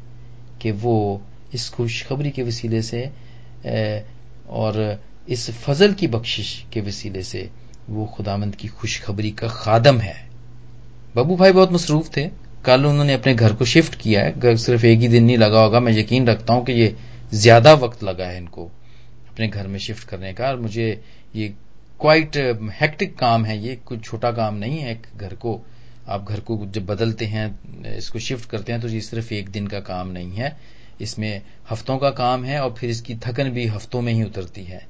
कि 0.62 0.72
वो 0.74 1.22
इस 1.54 1.70
खुशखबरी 1.70 2.32
के 2.32 2.44
वसीले 2.44 2.82
से 2.82 3.06
और 4.52 5.00
इस 5.30 5.50
फजल 5.60 5.94
की 5.94 6.08
बख्शिश 6.08 6.66
के 6.74 6.82
वसीले 6.82 7.24
से 7.24 7.50
वो 7.90 8.06
खुदामंद 8.16 8.56
की 8.56 8.68
खुशखबरी 8.70 9.32
का 9.32 9.48
खादम 9.48 10.00
है। 10.00 10.16
बबू 11.16 11.36
भाई 11.38 11.52
बहुत 11.52 11.72
मसरूफ 11.72 12.10
थे। 12.18 12.30
कल 12.66 12.86
उन्होंने 12.86 13.14
अपने 13.14 13.34
घर 13.36 13.54
को 13.54 13.66
शिफ्ट 13.66 13.96
किया 13.96 14.24
है। 14.24 14.40
घर 14.40 14.56
सिर्फ़ 14.58 14.86
एक 14.86 15.00
ही 15.00 15.08
दिन 15.08 15.24
नहीं 15.24 15.38
लगा 15.38 15.62
होगा। 15.62 15.80
मैं 15.80 15.94
यकीन 15.94 16.28
रखता 16.28 16.54
हूँ 16.54 16.66
कि 16.66 16.74
ये 16.74 16.96
ज़्यादा 17.34 17.74
वक्त 17.76 18.04
लगा 18.04 18.26
है 18.26 18.38
इनको 18.38 18.66
अपने 19.30 19.48
घर 19.48 19.68
में 19.68 19.80
शिफ्ट 19.80 20.08
करने 20.08 20.34
का। 20.34 20.48
और 20.48 20.60
मुझे 20.60 20.88
ये 21.36 21.54
क्वाइट 22.02 22.38
हेक्टिक 22.80 23.18
काम 23.18 23.46
है 23.46 23.58
ये 23.58 23.76
कुछ 23.86 24.04
छोटा 24.04 24.32
काम 24.32 24.56
नहीं 24.56 24.80
है 24.80 24.92
एक 24.92 25.08
घर 25.18 25.34
को। 25.36 25.60
आप 26.08 26.26
घर 26.30 26.40
को 26.40 26.58
जब 26.66 26.86
बदलते 26.86 27.26
हैं 27.26 27.96
इसको 27.96 28.20
शिफ्ट 28.20 28.50
करते 28.50 28.72
हैं 28.72 28.82
तो 28.82 28.88
ये 28.88 29.02
सिर्फ़ 29.02 29.34
एक 29.34 29.50
दिन 29.50 29.68
का 29.68 29.80
काम 29.82 30.08
नहीं 30.10 30.32
है। 30.32 30.56
इसमें 31.02 31.42
हफ्तों 31.72 31.98
का 31.98 32.10
काम 32.12 32.44
है 32.46 32.60
और 32.62 32.74
फिर 32.74 32.90
इसकी 32.90 33.16
थकन 33.26 33.50
भी 33.50 33.66
हफ्तों 33.68 34.02
में 34.02 34.12
ही 34.14 34.24
उतरती 34.24 34.64
है। 34.64 34.86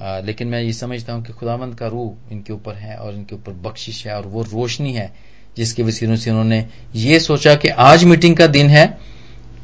आ, 0.00 0.18
लेकिन 0.20 0.48
मैं 0.48 0.62
ये 0.62 0.72
समझता 0.72 1.12
हूँ 1.12 1.24
कि 1.24 1.32
खुदावंद 1.32 1.74
का 1.74 1.86
रूह 1.86 2.32
इनके 2.32 2.52
ऊपर 2.52 2.74
है 2.74 2.96
और 2.96 3.14
इनके 3.14 3.34
ऊपर 3.34 3.52
बख्शिश 3.62 4.06
है 4.06 4.16
और 4.16 4.26
वो 4.26 4.42
रोशनी 4.44 4.92
है 4.92 5.12
जिसके 5.56 5.82
वसीलों 5.82 6.16
से 6.16 6.30
उन्होंने 6.30 6.66
ये 6.96 7.20
सोचा 7.20 7.54
कि 7.54 7.68
आज 7.68 8.04
मीटिंग 8.04 8.36
का 8.36 8.46
दिन 8.48 8.68
है। 8.68 8.98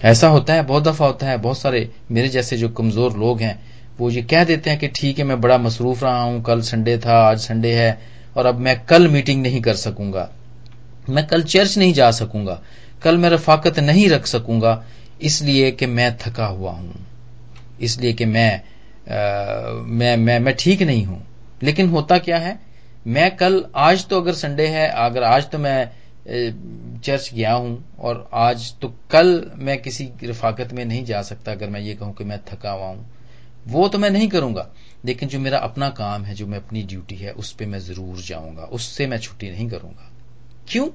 ऐसा 0.04 0.28
होता 0.28 0.54
है 0.54 0.62
बहुत 0.62 0.84
दफ़ा 0.84 1.06
होता 1.06 1.26
है 1.26 1.36
बहुत 1.38 1.58
सारे 1.58 1.88
मेरे 2.10 2.28
जैसे 2.28 2.56
जो 2.56 2.68
कमज़ोर 2.70 3.16
लोग 3.18 3.40
हैं 3.40 3.60
वो 3.98 4.10
ये 4.10 4.22
कह 4.22 4.44
देते 4.44 4.70
हैं 4.70 4.78
कि 4.78 4.88
ठीक 4.96 5.18
है 5.18 5.24
मैं 5.24 5.40
बड़ा 5.40 5.58
मसरूफ 5.58 6.02
रहा 6.04 6.22
हूँ 6.22 6.42
कल 6.42 6.60
संडे 6.62 6.96
था 6.98 7.18
आज 7.20 7.38
संडे 7.40 7.72
है 7.72 7.98
और 8.36 8.46
अब 8.46 8.58
मैं 8.58 8.78
कल 8.86 9.08
मीटिंग 9.08 9.42
नहीं 9.42 9.60
कर 9.62 9.74
सकूँगा। 9.76 10.28
मैं 11.08 11.26
कल 11.26 11.42
चर्च 11.44 11.76
नहीं 11.78 11.92
जा 11.94 12.10
सकूँगा। 12.10 12.60
कल 13.02 13.16
मैं 13.16 13.30
रफाकत 13.30 13.78
नहीं 13.78 14.08
रख 14.08 14.26
सकूँगा 14.26 14.84
इसलिए 15.22 15.70
कि 15.70 15.86
मैं 15.86 16.16
थका 16.18 16.46
हुआ 16.46 16.70
हूँ। 16.72 16.94
इसलिए 17.80 18.12
कि 18.12 18.24
मैं 18.24 18.52
आ, 18.54 19.72
मैं 19.72 20.16
मैं 20.16 20.38
मैं 20.40 20.54
ठीक 20.58 20.82
नहीं 20.82 21.04
हूँ। 21.04 21.22
लेकिन 21.62 21.88
होता 21.88 22.18
क्या 22.18 22.38
है? 22.38 22.58
मैं 23.06 23.36
कल 23.36 23.64
आज 23.76 24.06
तो 24.08 24.20
अगर 24.20 24.32
संडे 24.34 24.66
है 24.66 24.88
अगर 24.88 25.22
आज 25.22 25.50
तो 25.50 25.58
मैं 25.58 25.90
चर्च 27.00 27.30
गया 27.34 27.52
हूँ 27.52 27.96
और 27.98 28.28
आज 28.34 28.72
तो 28.82 28.88
कल 29.10 29.50
मैं 29.56 29.80
किसी 29.82 30.10
रफाकत 30.24 30.72
में 30.72 30.84
नहीं 30.84 31.04
जा 31.04 31.20
सकता 31.22 31.52
अगर 31.52 31.70
मैं 31.70 31.80
ये 31.80 31.94
कहूँ 31.94 32.14
कि 32.14 32.24
मैं 32.24 32.40
थका 32.48 32.70
हुआ 32.70 32.86
हूँ। 32.86 33.06
वो 33.66 33.88
तो 33.88 33.98
मैं 33.98 34.10
नहीं 34.10 34.28
करूँगा। 34.28 34.70
लेकिन 35.04 35.28
जो 35.28 35.38
मेरा 35.40 35.58
अपना 35.58 35.88
काम 35.88 36.24
है, 36.24 36.34
जो 36.34 36.46
मैं 36.46 36.58
अपनी 36.58 36.82
ड्यूटी 36.82 37.14
है, 37.14 37.32
उस 37.32 37.52
पर 37.52 37.66
मैं 37.66 37.78
ज़रूर 37.78 38.16
जाऊँगा। 38.16 38.62
उससे 38.62 39.06
मैं 39.06 39.18
छुट्टी 39.18 39.50
नहीं 39.50 39.68
करूँगा। 39.68 40.10
क्यों? 40.68 40.88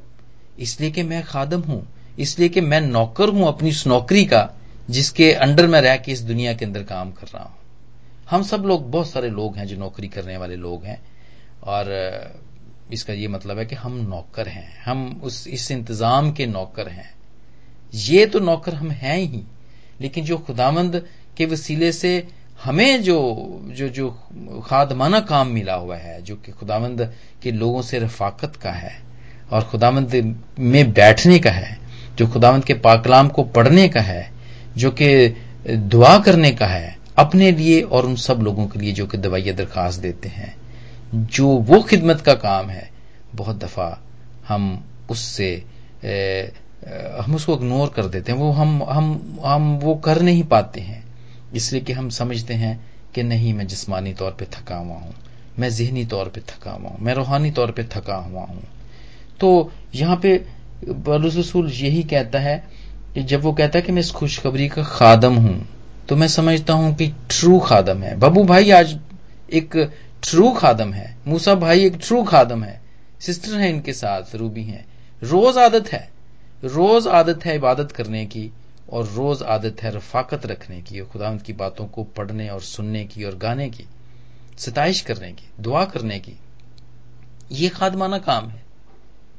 इसलिए 0.60 0.92
कि 0.92 1.04
मैं 1.04 1.24
खादम 1.24 1.62
हूँ। 1.62 1.88
इसलिए 2.20 2.50
कि 2.50 2.62
मैं 2.62 2.82
नौकर 2.82 3.30
हूँ 3.30 3.48
अपनी 3.48 3.70
उस 3.70 3.88
नौकरी 3.88 4.26
का, 4.26 4.54
जिसके 4.90 5.32
अंडर 5.32 5.68
में 5.68 5.82
रह 5.82 5.98
के 5.98 6.12
इस 6.12 6.22
दुनिया 6.22 6.54
के 6.54 6.66
अंदर 6.66 6.84
काम 6.84 7.12
कर 7.12 7.28
रहा 7.28 7.44
हूँ। 7.44 7.56
हम 8.30 8.44
सब 8.44 8.64
लोग, 8.66 8.92
बहुत 8.92 9.10
सारे 9.10 9.30
लोग 9.30 9.58
हैं 9.58 9.68
जो 9.68 9.78
नौकरी 9.78 10.08
करने 10.08 10.38
वाले 10.38 10.56
लोग 10.56 10.84
हैं। 10.84 11.02
और 11.64 11.90
इसका 12.94 13.14
ये 13.14 13.28
मतलब 13.28 13.58
है 13.58 13.66
कि 13.66 13.76
हम 13.76 13.98
नौकर 13.98 14.48
हैं। 14.48 14.82
हम 14.84 15.22
उस, 15.24 15.48
इस 15.48 15.72
इंतज़ाम 15.72 16.32
के 16.32 16.46
नौकर 16.46 16.88
हैं। 16.88 17.14
ये 17.96 18.26
तो 18.26 18.40
नौकर 18.40 18.74
हम 18.74 18.92
हैं 18.92 19.18
ही। 19.18 19.44
लेकिन 20.02 20.26
जो 20.26 20.38
खुदामंद 20.38 21.08
के 21.38 21.46
वसीले 21.46 21.92
से 21.92 22.28
हमें 22.64 23.02
जो 23.04 23.18
जो 23.70 23.88
जो 23.90 24.10
खादमाना 24.66 25.20
काम 25.20 25.48
मिला 25.48 25.74
हुआ 25.74 25.96
है, 25.96 26.22
जो 26.22 26.36
कि 26.36 26.52
खुदामंद 26.52 27.02
के 27.44 27.52
लोगों 27.52 27.82
से 27.82 28.00
रफाकत 28.00 28.56
का 28.56 28.72
है, 28.72 28.92
और 29.52 29.64
खुदामंद 29.64 30.36
में 30.60 30.92
बैठने 30.94 31.40
का 31.40 31.52
है, 31.52 31.78
जो 32.18 32.28
खुदावंत 32.28 32.66
के 32.66 32.74
पाकलाम 32.74 33.30
को 33.30 33.44
पढ़ने 33.44 33.88
का 33.90 34.02
है, 34.02 34.30
जो 34.78 34.92
कि 34.92 35.36
दुआ 35.70 36.18
करने 36.20 36.52
का 36.52 36.68
है, 36.68 36.98
अपने 37.18 37.52
लिए 37.52 37.82
और 37.82 38.06
उन 38.06 38.16
सब 38.16 38.42
लोगों 38.44 38.68
के 38.68 38.80
लिए 38.80 38.92
जो 38.92 39.06
कि 39.08 39.18
दवाइया 39.18 39.54
दरखास्त 39.54 40.02
देते 40.02 40.30
हैं, 40.30 40.56
जो 41.16 41.48
वो 41.48 41.82
खिदमत 41.82 42.22
का 42.22 42.34
काम 42.36 42.70
है, 42.70 42.90
बहुत 43.36 43.64
दफ़ा 43.64 43.98
हम 44.48 44.84
उससे 45.10 45.52
हम 47.20 47.36
उसको 47.36 47.54
इग्नोर 47.54 47.90
कर 47.90 48.06
देते 48.06 48.32
हैं, 48.32 48.40
वो 48.40 48.52
हम 48.52 48.84
हम 48.84 49.40
हम 49.46 49.76
वो 49.78 49.96
कर 49.96 50.22
नहीं 50.22 50.44
पाते 50.44 50.82
हैं। 50.82 51.04
इसलिए 51.52 51.82
कि 51.82 51.94
हम 51.94 52.10
समझते 52.12 52.54
हैं 52.54 52.80
कि 53.16 53.24
नहीं, 53.24 53.54
मैं 53.54 53.68
जिस्मानी 53.68 54.14
तौर 54.14 54.32
पे 54.32 54.46
थका 54.54 54.76
हुआ 54.76 54.96
हूँ, 54.96 55.14
मैं 55.60 55.70
जहनी 55.70 56.06
तौर 56.06 56.30
पे 56.30 56.42
थका 56.50 56.72
हुआ 56.72 56.90
हूँ, 56.90 56.98
मैं 57.02 57.14
रूहानी 57.14 57.52
तौर 57.52 57.72
पे 57.72 57.84
थका 57.94 58.16
हुआ 58.18 58.42
हूँ। 58.42 58.64
तो 59.40 59.72
यहाँ 59.96 60.20
पे 60.26 60.36
रसूल 61.08 61.70
यही 61.72 62.04
कहता 62.06 62.40
है 62.40 62.58
कि 63.14 63.24
जब 63.24 63.42
वो 63.42 63.54
कहता 63.54 63.80
है 63.80 63.86
कि 63.86 63.92
मैं 63.92 64.02
इस 64.02 64.12
खुशखबरी 64.12 64.68
का 64.70 64.84
खादम 64.86 65.36
हूँ 65.38 65.68
तो 66.10 66.16
मैं 66.16 66.28
समझता 66.28 66.74
हूँ 66.74 66.94
कि 66.96 67.08
ट्रू 67.30 67.60
खादम 67.60 68.04
है। 68.04 68.16
बबू 68.20 68.44
भाई 68.44 68.72
आज 68.72 68.98
एक 69.52 69.76
ट्रू 70.24 70.52
खादम 70.52 70.94
है, 70.94 71.16
मूसा 71.28 71.56
भाई 71.56 71.86
एक 71.86 71.98
ट्रू 71.98 72.24
खादम 72.24 72.64
है, 72.64 72.80
सिस्टर 73.22 73.60
है 73.60 73.70
इनके 73.70 73.94
साथ, 73.94 74.36
रूबी 74.36 74.64
है। 74.64 74.86
रोज 75.24 75.58
आदत 75.58 75.92
है, 75.92 76.10
रोज 76.66 77.08
आदत 77.10 77.46
है 77.46 77.56
इबादत 77.56 77.92
करने 77.92 78.26
की। 78.26 78.50
और 78.92 79.06
रोज 79.06 79.42
आदत 79.44 79.84
है 79.84 79.92
रफाकत 79.96 80.46
रखने 80.46 80.82
की 80.82 81.00
और 81.00 81.08
खुदा 81.08 81.36
की 81.36 81.54
बातों 81.54 81.86
को 81.86 82.04
पढ़ने 82.04 82.50
और 82.50 82.62
सुनने 82.62 83.04
की 83.06 83.24
और 83.24 83.38
गाने 83.38 83.70
की, 83.70 83.86
सिताइश 84.58 85.02
करने 85.02 85.32
की, 85.32 85.48
दुआ 85.60 85.86
करने 85.86 86.20
की। 86.20 86.34
ये 87.52 87.70
खादमाना 87.70 88.18
काम 88.20 88.50
है 88.50 88.64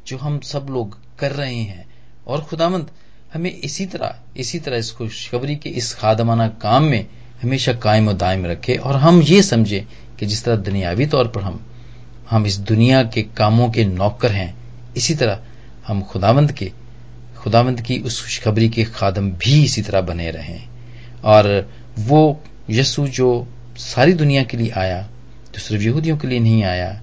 जो 0.07 0.17
हम 0.17 0.39
सब 0.41 0.67
लोग 0.71 0.99
कर 1.19 1.33
रहे 1.33 1.55
हैं। 1.55 1.89
और 2.27 2.41
खुदामंद 2.41 2.91
हमें 3.35 3.51
इसी 3.51 3.87
तरह 3.87 4.19
इसी 4.37 4.59
तरह 4.59 4.77
इस 4.77 4.91
खुशखबरी 4.93 5.57
के 5.57 5.71
इस 5.71 5.95
खादमाना 5.95 6.49
काम 6.49 6.83
में 6.83 7.07
हमेशा 7.43 7.73
कायम 7.73 8.09
और 8.09 8.15
दायम 8.15 8.47
रखे 8.47 8.77
और 8.77 8.97
हम 8.97 9.21
ये 9.23 9.43
समझे 9.43 9.87
कि 10.19 10.27
जिस 10.27 10.45
तरह 10.45 10.57
दुनियावी 10.57 11.07
तौर 11.07 11.29
पर 11.29 11.41
हम 11.41 11.67
हम 12.31 12.47
इस 12.47 12.59
दुनिया 12.59 13.03
के 13.05 13.23
कामों 13.23 13.71
के 13.71 13.85
नौकर 13.85 14.33
हैं, 14.33 14.55
इसी 14.97 15.15
तरह 15.15 15.45
हम 15.87 16.03
खुदावंद 16.03 16.53
के 16.53 16.73
खुदावंद 17.41 17.81
की 17.81 17.99
उस 17.99 18.23
खुशखबरी 18.23 18.69
के 18.69 18.85
खादम 18.85 19.31
भी 19.31 19.65
इसी 19.65 19.83
तरह 19.83 20.01
बने 20.01 20.31
रहें। 20.31 20.61
और 21.25 21.71
वो 21.99 22.41
यसु 22.71 23.07
जो 23.09 23.47
सारी 23.77 24.13
दुनिया 24.13 24.43
के 24.43 24.57
लिए 24.57 24.71
आया, 24.71 25.09
जो 25.55 25.61
सिर्फ़ 25.61 25.83
यहूदियों 25.83 26.17
के 26.17 26.29
लिए 26.29 26.41
नहीं 26.41 26.63
आया, 26.65 27.01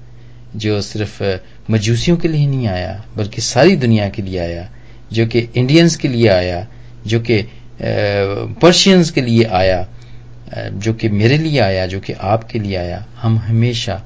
जो 0.55 0.81
सिर्फ़ 0.81 1.23
मजूसियों 1.71 2.17
के 2.17 2.27
लिए 2.27 2.47
नहीं 2.47 2.67
आया, 2.67 3.05
बल्कि 3.17 3.41
सारी 3.41 3.75
दुनिया 3.75 4.09
के 4.09 4.21
लिए 4.21 4.39
आया, 4.39 4.69
जो 5.13 5.25
कि 5.27 5.39
इंडियंस 5.39 5.95
के 5.95 6.07
लिए 6.07 6.27
आया, 6.27 6.67
जो 7.07 7.19
कि 7.19 7.41
पर्शियंस 8.61 9.11
के 9.11 9.21
लिए 9.21 9.43
आया 9.43 9.87
जो 10.57 10.93
कि 10.93 11.09
मेरे 11.09 11.37
लिए 11.37 11.59
आया, 11.59 11.85
जो 11.85 11.99
कि 11.99 12.13
आपके 12.13 12.59
लिए 12.59 12.75
आया, 12.75 13.05
हम 13.15 13.37
हमेशा 13.37 14.03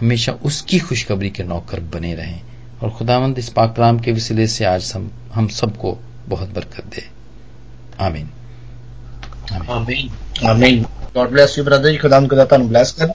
हमेशा 0.00 0.32
उसकी 0.32 0.78
खुशखबरी 0.78 1.30
के 1.30 1.42
नौकर 1.42 1.80
बने 1.80 2.14
रहें। 2.14 2.40
और 2.82 2.90
खुदावंद, 2.90 3.38
इस 3.38 3.48
पाकलाम 3.48 3.98
के 3.98 4.12
वसीले 4.12 4.46
से 4.46 4.64
आज 4.64 4.92
हम 4.94 5.10
हम 5.34 5.48
सबको 5.48 5.98
बहुत 6.28 6.48
बरकत 6.48 6.84
दे। 6.84 7.08
आमीन। 8.00 8.30
आमीन। 9.70 10.10
आमीन। 10.46 10.82
गॉड 11.14 11.30
ब्लेस 11.30 11.58
यू 11.58 11.64
ब्रदर 11.64 11.98
खुदा 11.98 12.20
को 12.20 12.58
ब्लेस 12.58 12.92
करें। 12.92 13.14